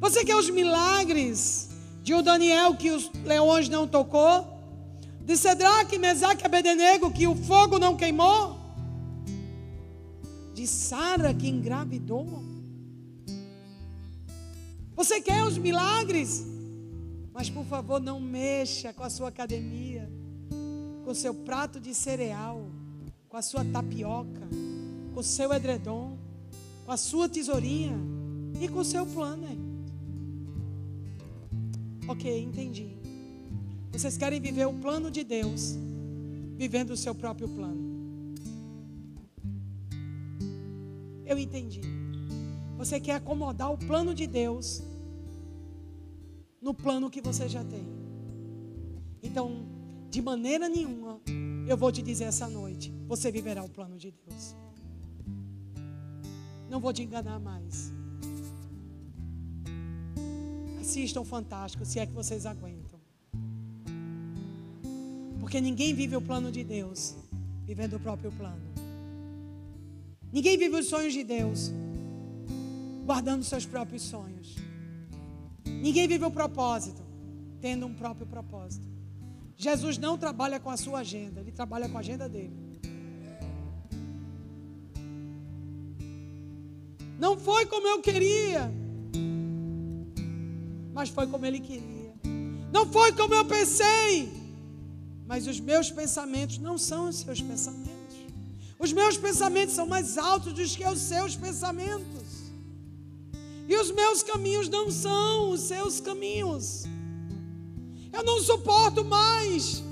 Você 0.00 0.24
quer 0.24 0.34
os 0.34 0.50
milagres 0.50 1.65
de 2.06 2.14
o 2.14 2.22
Daniel 2.22 2.76
que 2.76 2.92
os 2.92 3.10
leões 3.24 3.68
não 3.68 3.84
tocou? 3.84 4.46
De 5.22 5.36
Cedraque, 5.36 5.98
Mesaque 5.98 6.44
e 6.44 6.46
Abednego 6.46 7.12
que 7.12 7.26
o 7.26 7.34
fogo 7.34 7.80
não 7.80 7.96
queimou? 7.96 8.56
De 10.54 10.68
Sara 10.68 11.34
que 11.34 11.48
engravidou? 11.48 12.44
Você 14.94 15.20
quer 15.20 15.42
os 15.42 15.58
milagres? 15.58 16.46
Mas 17.34 17.50
por 17.50 17.64
favor, 17.64 18.00
não 18.00 18.20
mexa 18.20 18.92
com 18.92 19.02
a 19.02 19.10
sua 19.10 19.30
academia, 19.30 20.08
com 21.04 21.10
o 21.10 21.14
seu 21.14 21.34
prato 21.34 21.80
de 21.80 21.92
cereal, 21.92 22.70
com 23.28 23.36
a 23.36 23.42
sua 23.42 23.64
tapioca, 23.64 24.48
com 25.12 25.18
o 25.18 25.24
seu 25.24 25.52
edredom, 25.52 26.16
com 26.84 26.92
a 26.92 26.96
sua 26.96 27.28
tesourinha 27.28 27.98
e 28.60 28.68
com 28.68 28.78
o 28.78 28.84
seu 28.84 29.04
planner. 29.04 29.65
Ok, 32.08 32.40
entendi. 32.40 32.96
Vocês 33.90 34.16
querem 34.16 34.40
viver 34.40 34.66
o 34.66 34.74
plano 34.74 35.10
de 35.10 35.24
Deus, 35.24 35.76
vivendo 36.56 36.90
o 36.90 36.96
seu 36.96 37.14
próprio 37.14 37.48
plano. 37.48 37.96
Eu 41.24 41.38
entendi. 41.38 41.80
Você 42.76 43.00
quer 43.00 43.16
acomodar 43.16 43.72
o 43.72 43.78
plano 43.78 44.14
de 44.14 44.26
Deus 44.26 44.82
no 46.60 46.72
plano 46.72 47.10
que 47.10 47.20
você 47.20 47.48
já 47.48 47.64
tem. 47.64 47.84
Então, 49.22 49.66
de 50.10 50.22
maneira 50.22 50.68
nenhuma, 50.68 51.20
eu 51.66 51.76
vou 51.76 51.90
te 51.90 52.02
dizer 52.02 52.24
essa 52.24 52.46
noite: 52.46 52.92
você 53.08 53.32
viverá 53.32 53.64
o 53.64 53.68
plano 53.68 53.98
de 53.98 54.12
Deus. 54.12 54.54
Não 56.70 56.80
vou 56.80 56.92
te 56.92 57.02
enganar 57.02 57.40
mais. 57.40 57.95
Assistam 60.86 61.24
Fantástico, 61.24 61.84
se 61.84 61.98
é 61.98 62.06
que 62.06 62.12
vocês 62.12 62.46
aguentam. 62.46 63.00
Porque 65.40 65.60
ninguém 65.60 65.92
vive 65.92 66.14
o 66.14 66.22
plano 66.22 66.52
de 66.52 66.62
Deus 66.62 67.16
vivendo 67.64 67.94
o 67.94 68.00
próprio 68.00 68.30
plano. 68.30 68.62
Ninguém 70.32 70.56
vive 70.56 70.76
os 70.76 70.86
sonhos 70.86 71.12
de 71.12 71.24
Deus 71.24 71.72
guardando 73.04 73.42
seus 73.42 73.66
próprios 73.66 74.02
sonhos. 74.02 74.54
Ninguém 75.64 76.06
vive 76.06 76.24
o 76.24 76.30
propósito 76.30 77.02
tendo 77.60 77.84
um 77.84 77.92
próprio 77.92 78.24
propósito. 78.24 78.86
Jesus 79.56 79.98
não 79.98 80.16
trabalha 80.16 80.60
com 80.60 80.70
a 80.70 80.76
sua 80.76 81.00
agenda, 81.00 81.40
ele 81.40 81.50
trabalha 81.50 81.88
com 81.88 81.96
a 81.96 82.00
agenda 82.00 82.28
dele. 82.28 82.56
Não 87.18 87.36
foi 87.36 87.66
como 87.66 87.88
eu 87.88 88.00
queria, 88.00 88.72
mas 90.96 91.10
foi 91.10 91.26
como 91.26 91.44
ele 91.44 91.60
queria. 91.60 92.14
Não 92.72 92.90
foi 92.90 93.12
como 93.12 93.34
eu 93.34 93.44
pensei, 93.44 94.32
mas 95.26 95.46
os 95.46 95.60
meus 95.60 95.90
pensamentos 95.90 96.56
não 96.56 96.78
são 96.78 97.10
os 97.10 97.16
seus 97.16 97.38
pensamentos. 97.38 98.16
Os 98.78 98.94
meus 98.94 99.18
pensamentos 99.18 99.74
são 99.74 99.86
mais 99.86 100.16
altos 100.16 100.54
do 100.54 100.64
que 100.64 100.86
os 100.86 100.98
seus 100.98 101.36
pensamentos. 101.36 102.24
E 103.68 103.76
os 103.76 103.90
meus 103.90 104.22
caminhos 104.22 104.70
não 104.70 104.90
são 104.90 105.50
os 105.50 105.60
seus 105.60 106.00
caminhos. 106.00 106.84
Eu 108.10 108.22
não 108.24 108.40
suporto 108.40 109.04
mais. 109.04 109.82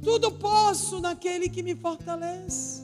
Tudo 0.00 0.30
posso 0.30 1.00
naquele 1.00 1.48
que 1.48 1.60
me 1.60 1.74
fortalece. 1.74 2.82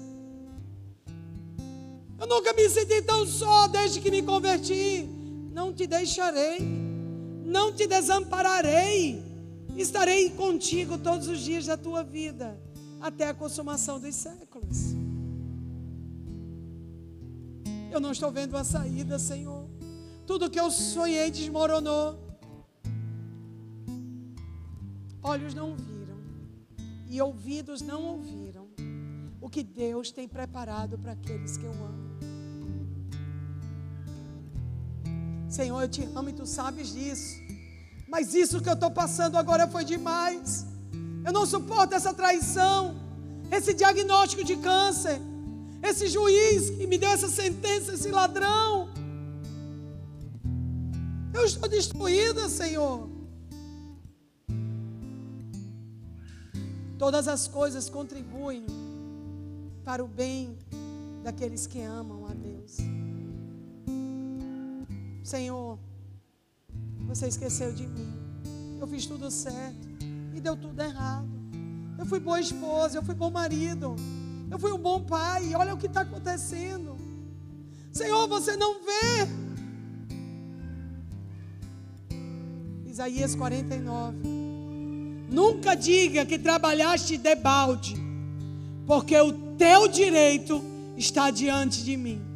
Eu 2.19 2.27
nunca 2.27 2.53
me 2.55 2.69
senti 2.69 3.03
tão 3.03 3.25
só 3.25 3.69
desde 3.69 4.01
que 4.01 4.11
me 4.11 4.21
converti. 4.21 5.09
Não 5.53 5.73
te 5.73 5.87
deixarei, 5.87 6.86
não 7.47 7.73
te 7.73 7.87
desampararei. 7.87 9.23
Estarei 9.77 10.31
contigo 10.31 10.99
todos 10.99 11.29
os 11.29 11.41
dias 11.41 11.67
da 11.67 11.77
tua 11.77 12.03
vida, 12.03 12.59
até 13.01 13.29
a 13.29 13.35
consumação 13.35 14.01
dos 14.01 14.15
séculos. 14.15 14.95
Eu 17.93 18.01
não 18.01 18.11
estou 18.11 18.31
vendo 18.33 18.57
a 18.57 18.65
saída, 18.65 19.19
Senhor. 19.19 19.69
Tudo 20.27 20.51
que 20.51 20.59
eu 20.59 20.71
sonhei 20.71 21.31
desmoronou. 21.31 22.19
Olhos 25.23 25.55
não 25.55 25.75
viram 25.77 26.17
e 27.09 27.21
ouvidos 27.21 27.81
não 27.81 28.05
ouviram 28.05 28.69
o 29.41 29.49
que 29.49 29.63
Deus 29.63 30.11
tem 30.11 30.27
preparado 30.27 30.99
para 30.99 31.13
aqueles 31.13 31.57
que 31.57 31.65
eu 31.65 31.73
amo. 31.73 32.06
Senhor, 35.57 35.81
eu 35.81 35.89
te 35.89 36.03
amo 36.15 36.29
e 36.29 36.35
tu 36.35 36.45
sabes 36.45 36.89
disso. 36.93 37.31
Mas 38.07 38.35
isso 38.35 38.61
que 38.63 38.69
eu 38.69 38.75
estou 38.75 38.91
passando 38.91 39.37
agora 39.43 39.67
foi 39.67 39.85
demais. 39.85 40.67
Eu 41.25 41.33
não 41.33 41.45
suporto 41.47 41.95
essa 41.95 42.13
traição, 42.13 42.95
esse 43.51 43.73
diagnóstico 43.73 44.45
de 44.45 44.57
câncer, 44.57 45.19
esse 45.83 46.09
juiz 46.09 46.69
que 46.71 46.87
me 46.87 46.99
deu 46.99 47.11
essa 47.11 47.29
sentença, 47.29 47.95
esse 47.95 48.11
ladrão. 48.11 48.91
Eu 51.33 51.45
estou 51.45 51.69
destruída, 51.69 52.49
Senhor. 52.51 53.09
Todas 56.99 57.27
as 57.29 57.49
coisas 57.49 57.89
contribuem 57.89 58.67
para 59.85 60.05
o 60.05 60.09
bem 60.09 60.59
daqueles 61.25 61.67
que 61.67 61.81
amam 61.81 62.27
a 62.27 62.35
Deus. 62.35 62.96
Senhor, 65.27 65.77
você 67.01 67.27
esqueceu 67.27 67.73
de 67.73 67.85
mim. 67.85 68.15
Eu 68.81 68.87
fiz 68.87 69.07
tudo 69.07 69.29
certo 69.29 69.89
e 70.33 70.41
deu 70.41 70.57
tudo 70.57 70.81
errado. 70.81 71.29
Eu 71.99 72.07
fui 72.07 72.21
boa 72.21 72.41
esposa, 72.41 72.99
eu 72.99 73.03
fui 73.03 73.13
bom 73.13 73.29
marido, 73.29 73.97
eu 74.49 74.57
fui 74.57 74.71
um 74.71 74.79
bom 74.79 75.03
pai. 75.03 75.53
Olha 75.57 75.75
o 75.75 75.79
que 75.79 75.89
está 75.89 76.03
acontecendo. 76.03 76.97
Senhor, 77.93 78.29
você 78.29 78.57
não 78.57 78.75
vê 78.85 79.27
Isaías 82.89 83.35
49. 83.35 84.17
Nunca 85.29 85.75
diga 85.75 86.25
que 86.25 86.39
trabalhaste 86.39 87.17
de 87.17 87.35
balde, 87.35 87.97
porque 88.87 89.19
o 89.19 89.33
teu 89.57 89.89
direito 89.89 90.63
está 90.97 91.33
diante 91.33 91.83
de 91.83 91.97
mim. 91.97 92.36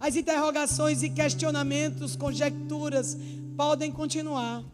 As 0.00 0.16
interrogações 0.16 1.02
e 1.02 1.10
questionamentos, 1.10 2.16
conjecturas 2.16 3.18
podem 3.54 3.92
continuar. 3.92 4.64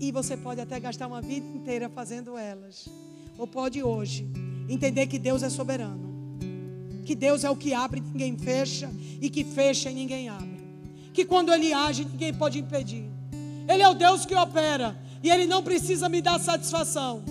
E 0.00 0.10
você 0.10 0.38
pode 0.38 0.58
até 0.58 0.80
gastar 0.80 1.06
uma 1.06 1.20
vida 1.20 1.46
inteira 1.46 1.90
fazendo 1.90 2.38
elas. 2.38 2.88
Ou 3.36 3.46
pode 3.46 3.82
hoje 3.82 4.26
entender 4.68 5.06
que 5.06 5.18
Deus 5.18 5.42
é 5.42 5.50
soberano. 5.50 6.08
Que 7.04 7.14
Deus 7.14 7.44
é 7.44 7.50
o 7.50 7.56
que 7.56 7.74
abre 7.74 8.00
e 8.00 8.02
ninguém 8.02 8.38
fecha. 8.38 8.90
E 9.20 9.28
que 9.28 9.44
fecha 9.44 9.90
e 9.90 9.94
ninguém 9.94 10.30
abre. 10.30 10.58
Que 11.12 11.26
quando 11.26 11.52
Ele 11.52 11.74
age, 11.74 12.06
ninguém 12.06 12.32
pode 12.32 12.58
impedir. 12.58 13.04
Ele 13.68 13.82
é 13.82 13.88
o 13.88 13.94
Deus 13.94 14.24
que 14.24 14.34
opera. 14.34 14.98
E 15.22 15.30
Ele 15.30 15.46
não 15.46 15.62
precisa 15.62 16.08
me 16.08 16.22
dar 16.22 16.40
satisfação. 16.40 17.22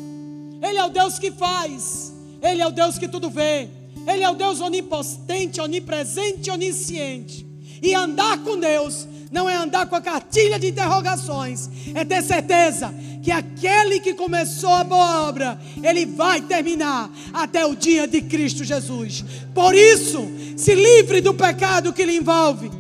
Ele 0.62 0.78
é 0.78 0.86
o 0.86 0.90
Deus 0.90 1.18
que 1.18 1.32
faz. 1.32 2.14
Ele 2.44 2.62
é 2.62 2.68
o 2.68 2.72
Deus 2.72 3.00
que 3.00 3.08
tudo 3.08 3.28
vê. 3.28 3.79
Ele 4.08 4.24
é 4.24 4.30
o 4.30 4.36
Deus 4.36 4.62
onipotente, 4.62 5.62
onipresente, 5.62 6.50
onisciente. 6.50 7.46
E 7.82 7.94
andar 7.94 8.40
com 8.40 8.60
Deus 8.60 9.08
não 9.32 9.50
é 9.50 9.56
andar 9.56 9.86
com 9.86 9.96
a 9.96 10.02
cartilha 10.02 10.60
de 10.60 10.70
interrogações, 10.70 11.70
é 11.94 12.04
ter 12.04 12.24
certeza 12.24 12.94
que 13.22 13.32
aquele 13.32 14.00
que 14.00 14.14
começou 14.14 14.74
a 14.74 14.84
boa 14.84 15.28
obra, 15.28 15.60
ele 15.84 16.06
vai 16.06 16.42
terminar 16.42 17.12
até 17.34 17.66
o 17.66 17.76
dia 17.76 18.08
de 18.08 18.22
Cristo 18.22 18.64
Jesus. 18.64 19.24
Por 19.54 19.76
isso, 19.76 20.28
se 20.58 20.74
livre 20.74 21.22
do 21.22 21.34
pecado 21.34 21.94
que 21.94 22.06
lhe 22.06 22.16
envolve, 22.16 22.72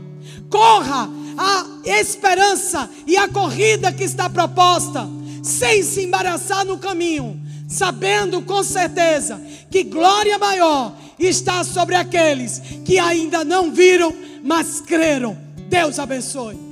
corra 0.50 1.10
a 1.38 1.66
esperança 1.86 2.90
e 3.06 3.16
a 3.16 3.28
corrida 3.28 3.94
que 3.94 4.04
está 4.04 4.30
proposta, 4.30 5.08
sem 5.44 5.84
se 5.84 6.04
embaraçar 6.04 6.66
no 6.66 6.78
caminho, 6.78 7.40
sabendo 7.70 8.42
com 8.42 8.64
certeza 8.64 9.40
que 9.70 9.84
glória 9.84 10.38
maior 10.40 10.94
está 11.20 11.64
sobre 11.64 11.96
aqueles 11.96 12.62
que 12.84 12.98
ainda 12.98 13.46
não 13.46 13.72
viram, 13.72 14.14
mas 14.44 14.82
creram. 14.82 15.38
Deus 15.70 16.00
abençoe. 16.00 16.69